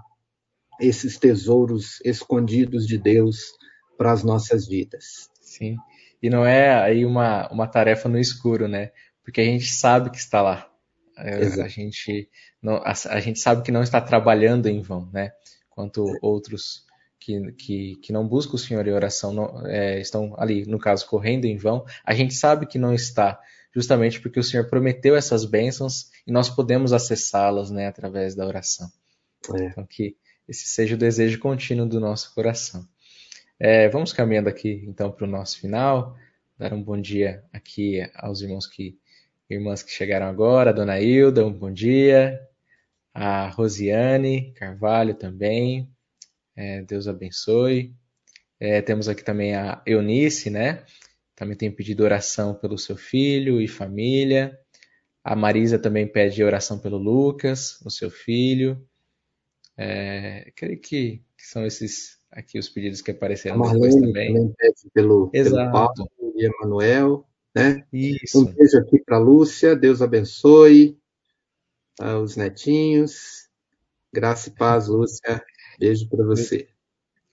esses 0.79 1.17
tesouros 1.17 1.99
escondidos 2.03 2.87
de 2.87 2.97
Deus 2.97 3.53
para 3.97 4.11
as 4.11 4.23
nossas 4.23 4.67
vidas. 4.67 5.29
Sim. 5.41 5.75
E 6.21 6.29
não 6.29 6.45
é 6.45 6.73
aí 6.73 7.05
uma, 7.05 7.47
uma 7.51 7.67
tarefa 7.67 8.07
no 8.09 8.19
escuro, 8.19 8.67
né? 8.67 8.91
Porque 9.23 9.41
a 9.41 9.45
gente 9.45 9.71
sabe 9.71 10.09
que 10.09 10.17
está 10.17 10.41
lá. 10.41 10.69
a, 11.15 11.67
gente 11.67 12.29
não, 12.61 12.75
a, 12.77 12.93
a, 13.09 13.19
gente 13.19 13.39
sabe 13.39 13.61
que 13.63 13.71
não 13.71 13.83
está 13.83 13.99
trabalhando 14.01 14.67
em 14.67 14.81
vão, 14.81 15.09
né? 15.11 15.31
Enquanto 15.71 16.05
outros 16.21 16.85
que, 17.19 17.51
que, 17.53 17.95
que 17.97 18.13
não 18.13 18.27
buscam 18.27 18.55
o 18.55 18.59
Senhor 18.59 18.87
em 18.87 18.91
oração 18.91 19.33
não, 19.33 19.67
é, 19.67 19.99
estão 19.99 20.33
ali, 20.37 20.65
no 20.65 20.79
caso, 20.79 21.07
correndo 21.07 21.45
em 21.45 21.57
vão, 21.57 21.85
a 22.03 22.13
gente 22.13 22.33
sabe 22.33 22.65
que 22.65 22.79
não 22.79 22.93
está, 22.93 23.39
justamente 23.73 24.19
porque 24.19 24.39
o 24.39 24.43
Senhor 24.43 24.67
prometeu 24.67 25.15
essas 25.15 25.45
bênçãos 25.45 26.09
e 26.25 26.31
nós 26.31 26.49
podemos 26.49 26.93
acessá-las 26.93 27.69
né, 27.69 27.87
através 27.87 28.35
da 28.35 28.45
oração. 28.45 28.89
É. 29.53 29.65
Então, 29.65 29.85
que 29.85 30.15
esse 30.49 30.67
seja 30.67 30.95
o 30.95 30.97
desejo 30.97 31.37
contínuo 31.37 31.85
do 31.85 31.99
nosso 31.99 32.33
coração. 32.33 32.87
É, 33.59 33.87
vamos 33.89 34.11
caminhando 34.11 34.49
aqui, 34.49 34.83
então, 34.87 35.11
para 35.11 35.25
o 35.25 35.29
nosso 35.29 35.59
final. 35.59 36.17
Dar 36.57 36.73
um 36.73 36.81
bom 36.81 36.99
dia 36.99 37.43
aqui 37.53 38.01
aos 38.15 38.41
irmãos 38.41 38.65
que 38.65 38.97
irmãs 39.47 39.83
que 39.83 39.91
chegaram 39.91 40.25
agora, 40.27 40.71
a 40.71 40.73
Dona 40.73 40.99
Hilda, 40.99 41.45
um 41.45 41.53
bom 41.53 41.71
dia. 41.71 42.41
A 43.13 43.47
Rosiane 43.49 44.51
Carvalho 44.53 45.13
também. 45.13 45.87
É, 46.55 46.81
Deus 46.81 47.07
abençoe. 47.07 47.93
É, 48.59 48.81
temos 48.81 49.07
aqui 49.07 49.23
também 49.23 49.55
a 49.55 49.81
Eunice, 49.85 50.49
né? 50.49 50.83
Também 51.35 51.55
tem 51.55 51.71
pedido 51.71 52.03
oração 52.03 52.55
pelo 52.55 52.77
seu 52.77 52.97
filho 52.97 53.61
e 53.61 53.67
família. 53.67 54.59
A 55.23 55.35
Marisa 55.35 55.77
também 55.77 56.07
pede 56.07 56.43
oração 56.43 56.79
pelo 56.79 56.97
Lucas, 56.97 57.79
o 57.85 57.91
seu 57.91 58.09
filho. 58.09 58.88
É, 59.81 60.51
creio 60.57 60.77
que, 60.77 61.23
que, 61.37 61.47
são 61.47 61.65
esses 61.65 62.19
aqui 62.29 62.59
os 62.59 62.67
pedidos 62.67 63.01
que 63.01 63.11
apareceram 63.11 63.57
Marlene 63.57 63.79
depois 63.79 63.95
também. 63.95 64.33
também 64.33 64.53
pede 64.57 64.89
pelo, 64.93 65.29
pelo 65.29 65.71
Paulo 65.71 66.11
e 66.35 66.45
Emanuel. 66.45 67.25
Né? 67.55 67.85
Isso. 67.93 68.41
Um 68.41 68.45
beijo 68.45 68.77
aqui 68.77 68.99
para 68.99 69.17
Lúcia, 69.17 69.77
Deus 69.77 70.01
abençoe. 70.01 70.99
Uh, 71.97 72.17
os 72.17 72.35
netinhos. 72.35 73.47
Graça 74.11 74.49
e 74.49 74.51
paz, 74.51 74.89
Lúcia. 74.89 75.41
Beijo 75.79 76.09
para 76.09 76.25
você. 76.25 76.67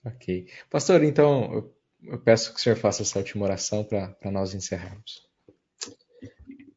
Ok. 0.05 0.47
Pastor, 0.69 1.03
então 1.03 1.69
eu 2.01 2.17
peço 2.17 2.53
que 2.53 2.59
o 2.61 2.63
senhor 2.63 2.77
faça 2.77 3.01
essa 3.01 3.19
última 3.19 3.43
oração 3.43 3.83
para 3.83 4.31
nós 4.31 4.53
encerrarmos. 4.53 5.27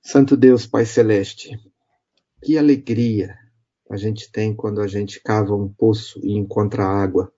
Santo 0.03 0.37
Deus, 0.37 0.66
Pai 0.66 0.85
Celeste, 0.85 1.57
que 2.43 2.59
alegria 2.59 3.39
a 3.91 3.97
gente 3.97 4.30
tem 4.30 4.55
quando 4.55 4.80
a 4.80 4.86
gente 4.86 5.20
cava 5.20 5.53
um 5.53 5.68
poço 5.68 6.20
e 6.22 6.32
encontra 6.32 6.84
água. 6.84 7.32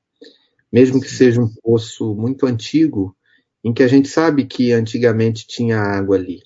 Mesmo 0.71 1.01
que 1.01 1.09
seja 1.09 1.41
um 1.41 1.49
poço 1.49 2.15
muito 2.15 2.45
antigo, 2.45 3.17
em 3.65 3.73
que 3.73 3.83
a 3.83 3.89
gente 3.89 4.09
sabe 4.09 4.45
que 4.45 4.71
antigamente 4.71 5.47
tinha 5.47 5.81
água 5.81 6.17
ali. 6.17 6.43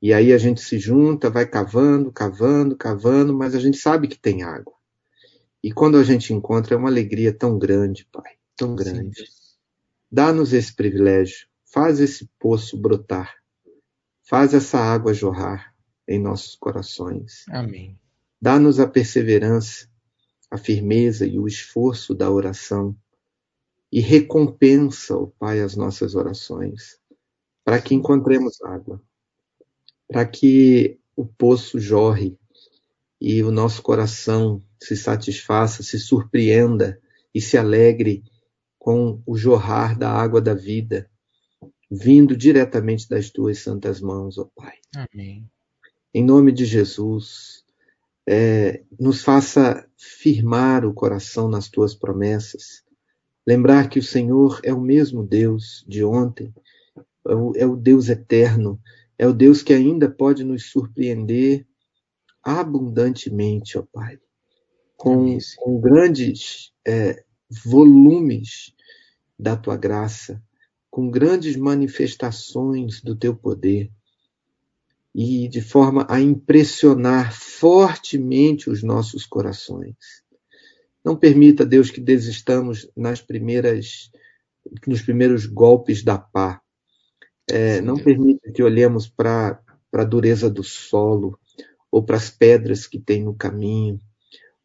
E 0.00 0.14
aí 0.14 0.32
a 0.32 0.38
gente 0.38 0.62
se 0.62 0.78
junta, 0.78 1.28
vai 1.28 1.46
cavando, 1.46 2.10
cavando, 2.10 2.74
cavando, 2.74 3.34
mas 3.34 3.54
a 3.54 3.60
gente 3.60 3.76
sabe 3.76 4.08
que 4.08 4.18
tem 4.18 4.42
água. 4.42 4.74
E 5.62 5.70
quando 5.70 5.98
a 5.98 6.02
gente 6.02 6.32
encontra, 6.32 6.74
é 6.74 6.78
uma 6.78 6.88
alegria 6.88 7.32
tão 7.32 7.58
grande, 7.58 8.08
Pai, 8.10 8.32
tão 8.56 8.74
grande. 8.74 9.24
Dá-nos 10.10 10.52
esse 10.54 10.74
privilégio, 10.74 11.46
faz 11.70 12.00
esse 12.00 12.28
poço 12.38 12.76
brotar, 12.76 13.32
faz 14.22 14.54
essa 14.54 14.78
água 14.78 15.14
jorrar 15.14 15.74
em 16.08 16.18
nossos 16.18 16.56
corações. 16.56 17.44
Amém. 17.48 18.01
Dá-nos 18.42 18.80
a 18.80 18.88
perseverança, 18.88 19.88
a 20.50 20.58
firmeza 20.58 21.24
e 21.24 21.38
o 21.38 21.46
esforço 21.46 22.12
da 22.12 22.28
oração 22.28 22.96
e 23.92 24.00
recompensa, 24.00 25.16
ó 25.16 25.26
Pai, 25.38 25.60
as 25.60 25.76
nossas 25.76 26.16
orações, 26.16 26.98
para 27.64 27.80
que 27.80 27.94
encontremos 27.94 28.60
água, 28.62 29.00
para 30.08 30.26
que 30.26 30.98
o 31.14 31.24
poço 31.24 31.78
jorre 31.78 32.36
e 33.20 33.44
o 33.44 33.52
nosso 33.52 33.80
coração 33.80 34.60
se 34.82 34.96
satisfaça, 34.96 35.84
se 35.84 36.00
surpreenda 36.00 37.00
e 37.32 37.40
se 37.40 37.56
alegre 37.56 38.24
com 38.76 39.22
o 39.24 39.36
jorrar 39.36 39.96
da 39.96 40.10
água 40.10 40.40
da 40.40 40.52
vida, 40.52 41.08
vindo 41.88 42.36
diretamente 42.36 43.08
das 43.08 43.30
tuas 43.30 43.60
santas 43.60 44.00
mãos, 44.00 44.36
ó 44.36 44.50
Pai. 44.52 44.78
Amém. 44.96 45.48
Em 46.12 46.24
nome 46.24 46.50
de 46.50 46.64
Jesus, 46.64 47.61
é, 48.26 48.82
nos 48.98 49.22
faça 49.22 49.86
firmar 49.96 50.84
o 50.84 50.94
coração 50.94 51.48
nas 51.48 51.68
tuas 51.68 51.94
promessas, 51.94 52.82
lembrar 53.46 53.88
que 53.88 53.98
o 53.98 54.02
Senhor 54.02 54.60
é 54.62 54.72
o 54.72 54.80
mesmo 54.80 55.22
Deus 55.22 55.84
de 55.86 56.04
ontem, 56.04 56.52
é 57.26 57.34
o, 57.34 57.52
é 57.56 57.66
o 57.66 57.76
Deus 57.76 58.08
eterno, 58.08 58.80
é 59.18 59.26
o 59.26 59.32
Deus 59.32 59.62
que 59.62 59.72
ainda 59.72 60.08
pode 60.10 60.44
nos 60.44 60.70
surpreender 60.70 61.66
abundantemente, 62.42 63.78
ó 63.78 63.84
Pai, 63.92 64.18
com, 64.96 65.38
com 65.56 65.80
grandes 65.80 66.72
é, 66.86 67.24
volumes 67.64 68.74
da 69.38 69.56
tua 69.56 69.76
graça, 69.76 70.42
com 70.90 71.10
grandes 71.10 71.56
manifestações 71.56 73.00
do 73.00 73.16
teu 73.16 73.34
poder 73.34 73.90
e 75.14 75.48
de 75.48 75.60
forma 75.60 76.06
a 76.08 76.20
impressionar 76.20 77.32
fortemente 77.32 78.70
os 78.70 78.82
nossos 78.82 79.26
corações. 79.26 79.96
Não 81.04 81.16
permita, 81.16 81.66
Deus, 81.66 81.90
que 81.90 82.00
desistamos 82.00 82.90
nas 82.96 83.20
primeiras, 83.20 84.10
nos 84.86 85.02
primeiros 85.02 85.46
golpes 85.46 86.02
da 86.02 86.16
pá. 86.16 86.60
É, 87.50 87.80
não 87.80 87.96
permita 87.96 88.52
que 88.52 88.62
olhemos 88.62 89.08
para 89.08 89.60
a 89.92 90.04
dureza 90.04 90.48
do 90.48 90.62
solo, 90.62 91.38
ou 91.90 92.02
para 92.02 92.16
as 92.16 92.30
pedras 92.30 92.86
que 92.86 92.98
tem 92.98 93.22
no 93.22 93.34
caminho, 93.34 94.00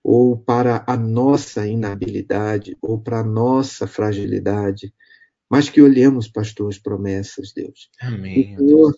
ou 0.01 0.37
para 0.37 0.85
a 0.87 0.95
nossa 0.95 1.67
inabilidade, 1.67 2.77
ou 2.81 3.01
para 3.01 3.19
a 3.19 3.23
nossa 3.23 3.85
fragilidade, 3.85 4.93
mas 5.49 5.69
que 5.69 5.81
olhemos, 5.81 6.27
pastor, 6.27 6.69
as 6.69 6.77
promessas, 6.77 7.51
Deus. 7.51 7.89
Amém. 7.99 8.55
O 8.55 8.59
Senhor 8.59 8.95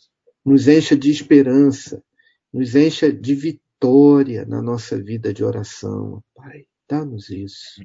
nos 0.50 0.68
encha 0.68 0.98
de 0.98 1.12
esperança, 1.12 2.04
nos 2.52 2.76
encha 2.76 3.14
de 3.14 3.36
vitória 3.36 4.46
na 4.46 4.64
nossa 4.64 4.98
vida 4.98 5.32
de 5.32 5.44
oração, 5.44 6.24
Pai. 6.34 6.66
Dá-nos 6.90 7.30
isso. 7.30 7.84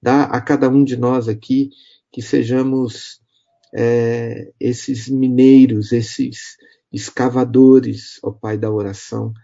Dá 0.00 0.24
a 0.24 0.40
cada 0.40 0.70
um 0.70 0.82
de 0.82 0.96
nós 0.96 1.28
aqui 1.28 1.68
que 2.10 2.22
sejamos 2.22 3.20
é, 3.76 4.50
esses 4.58 5.06
mineiros, 5.06 5.92
esses 5.92 6.56
escavadores, 6.90 8.18
ó 8.22 8.30
Pai 8.30 8.56
da 8.56 8.70
oração, 8.70 9.34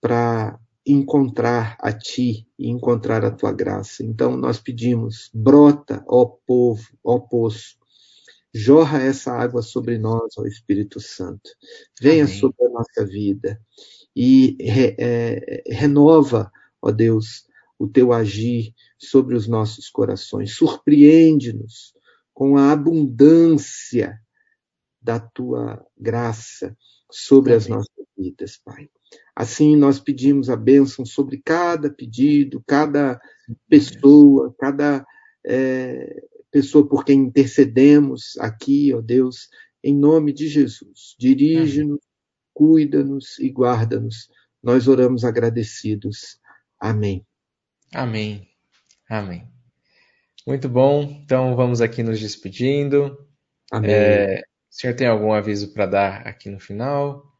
para 0.00 0.58
encontrar 0.86 1.76
a 1.78 1.92
Ti 1.92 2.48
e 2.58 2.70
encontrar 2.70 3.22
a 3.22 3.30
Tua 3.30 3.52
graça. 3.52 4.02
Então 4.02 4.34
nós 4.34 4.58
pedimos, 4.58 5.30
brota, 5.34 6.02
ó 6.08 6.24
povo, 6.24 6.88
ó 7.04 7.18
poço, 7.18 7.76
jorra 8.54 9.02
essa 9.02 9.32
água 9.32 9.62
sobre 9.62 9.98
nós, 9.98 10.38
ó 10.38 10.46
Espírito 10.46 11.00
Santo. 11.00 11.50
Venha 12.00 12.24
Amém. 12.24 12.38
sobre 12.38 12.64
a 12.64 12.68
nossa 12.68 13.04
vida 13.04 13.60
e 14.14 14.56
re, 14.60 14.94
é, 14.96 15.62
renova, 15.66 16.52
ó 16.80 16.92
Deus, 16.92 17.46
o 17.76 17.88
Teu 17.88 18.12
agir 18.12 18.72
sobre 18.96 19.34
os 19.34 19.48
nossos 19.48 19.90
corações. 19.90 20.52
Surpreende-nos 20.52 21.92
com 22.32 22.56
a 22.56 22.70
abundância 22.70 24.20
da 25.02 25.18
Tua 25.18 25.84
graça 25.98 26.76
sobre 27.10 27.52
Amém. 27.52 27.58
as 27.58 27.66
nossas 27.66 28.06
vidas, 28.16 28.60
Pai. 28.64 28.88
Assim, 29.34 29.74
nós 29.74 29.98
pedimos 29.98 30.48
a 30.48 30.56
bênção 30.56 31.04
sobre 31.04 31.42
cada 31.44 31.90
pedido, 31.90 32.62
cada 32.66 33.20
pessoa, 33.68 34.54
cada 34.58 35.04
é, 35.44 36.22
pessoa 36.54 36.88
por 36.88 37.04
quem 37.04 37.18
intercedemos 37.18 38.38
aqui, 38.38 38.94
ó 38.94 39.00
Deus, 39.00 39.48
em 39.82 39.92
nome 39.92 40.32
de 40.32 40.46
Jesus. 40.46 41.16
Dirige-nos, 41.18 41.98
cuida-nos 42.52 43.40
e 43.40 43.50
guarda-nos. 43.50 44.30
Nós 44.62 44.86
oramos 44.86 45.24
agradecidos. 45.24 46.38
Amém. 46.78 47.26
Amém. 47.92 48.48
Amém. 49.10 49.48
Muito 50.46 50.68
bom. 50.68 51.02
Então 51.24 51.56
vamos 51.56 51.80
aqui 51.80 52.04
nos 52.04 52.20
despedindo. 52.20 53.18
Amém. 53.72 53.90
É, 53.90 54.42
o 54.70 54.74
senhor 54.74 54.94
tem 54.94 55.08
algum 55.08 55.32
aviso 55.32 55.74
para 55.74 55.86
dar 55.86 56.24
aqui 56.24 56.48
no 56.48 56.60
final? 56.60 57.36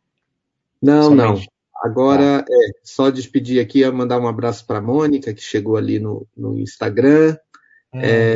Não, 0.82 1.04
Somente. 1.04 1.46
não. 1.46 1.88
Agora, 1.88 2.42
tá. 2.42 2.52
é 2.52 2.70
só 2.82 3.10
despedir 3.10 3.62
aqui, 3.62 3.88
mandar 3.92 4.18
um 4.18 4.26
abraço 4.26 4.66
para 4.66 4.78
a 4.78 4.82
Mônica, 4.82 5.32
que 5.32 5.42
chegou 5.42 5.76
ali 5.76 6.00
no, 6.00 6.26
no 6.36 6.58
Instagram. 6.58 7.36
Hum. 7.94 8.00
É, 8.02 8.34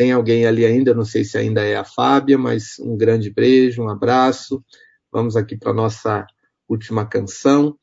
tem 0.00 0.12
alguém 0.12 0.46
ali 0.46 0.64
ainda, 0.64 0.94
não 0.94 1.04
sei 1.04 1.24
se 1.24 1.36
ainda 1.36 1.62
é 1.62 1.76
a 1.76 1.84
Fábia, 1.84 2.38
mas 2.38 2.78
um 2.78 2.96
grande 2.96 3.30
beijo, 3.30 3.82
um 3.82 3.90
abraço. 3.90 4.64
Vamos 5.12 5.36
aqui 5.36 5.58
para 5.58 5.72
a 5.72 5.74
nossa 5.74 6.26
última 6.66 7.04
canção 7.04 7.78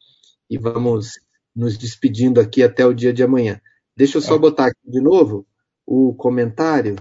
e 0.50 0.58
vamos 0.58 1.12
nos 1.56 1.78
despedindo 1.78 2.42
aqui 2.42 2.64
até 2.64 2.84
o 2.84 2.92
dia 2.92 3.14
de 3.14 3.22
amanhã. 3.22 3.62
Deixa 3.96 4.18
eu 4.18 4.22
só 4.24 4.36
botar 4.36 4.66
aqui 4.66 4.80
de 4.84 5.00
novo 5.00 5.46
o 5.86 6.12
comentário. 6.16 6.96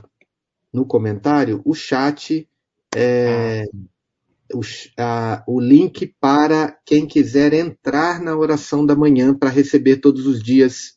No 0.71 0.85
comentário, 0.85 1.63
o 1.65 1.73
chat 1.73 2.47
é, 2.95 3.65
o, 4.53 4.61
a, 4.99 5.43
o 5.49 5.59
link 5.59 6.15
para 6.21 6.79
quem 6.85 7.07
quiser 7.07 7.55
entrar 7.55 8.21
na 8.21 8.37
oração 8.37 8.85
da 8.85 8.95
manhã 8.95 9.33
para 9.33 9.49
receber 9.49 9.97
todos 9.97 10.27
os 10.27 10.43
dias 10.43 10.95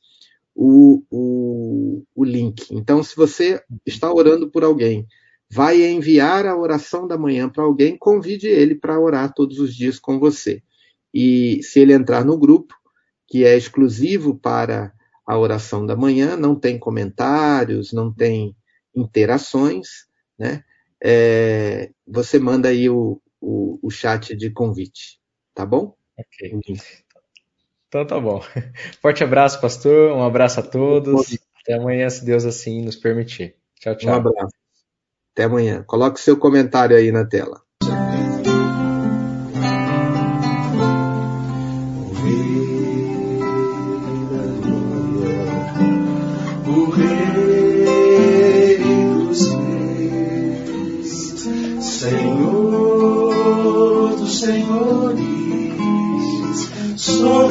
o, 0.62 1.02
o, 1.10 2.04
o 2.14 2.24
link. 2.26 2.68
Então, 2.70 3.02
se 3.02 3.16
você 3.16 3.64
está 3.86 4.12
orando 4.12 4.52
por 4.52 4.62
alguém, 4.62 5.08
vai 5.50 5.82
enviar 5.82 6.46
a 6.46 6.58
oração 6.58 7.08
da 7.08 7.18
manhã 7.18 7.48
para 7.48 7.64
alguém, 7.64 7.98
convide 7.98 8.48
ele 8.48 8.76
para 8.76 9.00
orar 9.00 9.34
todos 9.34 9.58
os 9.58 9.74
dias 9.74 9.98
com 9.98 10.20
você. 10.20 10.62
E 11.14 11.64
se 11.64 11.80
ele 11.80 11.94
entrar 11.94 12.26
no 12.26 12.38
grupo, 12.38 12.76
que 13.26 13.46
é 13.46 13.56
exclusivo 13.56 14.36
para 14.38 14.94
a 15.26 15.40
oração 15.40 15.86
da 15.86 15.96
manhã, 15.96 16.36
não 16.36 16.54
tem 16.60 16.78
comentários, 16.78 17.94
não 17.94 18.14
tem 18.14 18.54
interações, 18.94 20.08
né? 20.38 20.66
É, 21.02 21.90
você 22.06 22.38
manda 22.38 22.68
aí 22.68 22.90
o, 22.90 23.22
o, 23.40 23.80
o 23.82 23.90
chat 23.90 24.36
de 24.36 24.50
convite, 24.50 25.22
tá 25.54 25.66
bom? 25.66 25.96
Ok. 26.18 26.62
Então 27.90 28.06
tá 28.06 28.20
bom. 28.20 28.40
Forte 29.02 29.24
abraço, 29.24 29.60
pastor. 29.60 30.14
Um 30.14 30.24
abraço 30.24 30.60
a 30.60 30.64
todos. 30.64 31.38
Até 31.62 31.74
amanhã, 31.74 32.10
se 32.10 32.24
Deus 32.24 32.46
assim 32.46 32.84
nos 32.84 32.96
permitir. 32.96 33.56
Tchau, 33.80 33.96
tchau. 33.96 34.14
Um 34.14 34.16
abraço. 34.16 34.56
Até 35.34 35.44
amanhã. 35.44 35.84
Coloque 35.84 36.20
o 36.20 36.24
seu 36.24 36.38
comentário 36.38 36.96
aí 36.96 37.12
na 37.12 37.26
tela. 37.26 37.62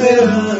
میرے 0.09 0.25
ہاں 0.25 0.58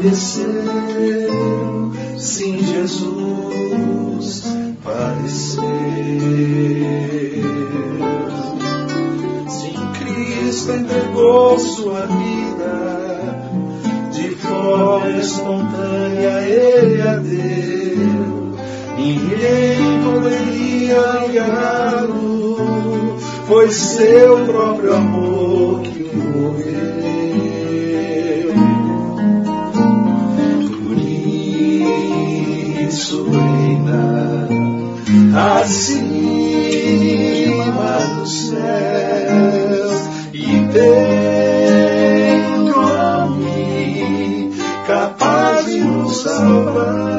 padeceu, 0.00 1.92
sim, 2.16 2.58
Jesus 2.64 4.44
padeceu. 4.82 5.62
Sim, 9.46 9.76
Cristo 9.98 10.72
entregou 10.72 11.58
sua 11.58 12.06
vida 12.06 13.50
de 14.10 14.30
forma 14.36 15.10
espontânea, 15.18 16.48
ele 16.48 17.02
a 17.02 17.16
deu. 17.16 18.54
Ninguém 18.96 20.00
poderia 20.02 21.12
negá-lo, 21.28 22.56
foi 23.46 23.70
seu 23.70 24.46
próprio 24.46 24.94
amor 24.94 25.82
que 25.82 26.04
o 26.04 26.70
isso 32.90 33.24
reina 33.30 34.48
acima 35.54 36.08
dos 38.16 38.48
céus 38.48 40.08
e 40.32 40.66
tem 40.72 42.46
um 42.46 42.64
nome 42.64 44.52
capaz 44.88 45.66
de 45.66 45.78
nos 45.78 46.22
salvar. 46.22 47.09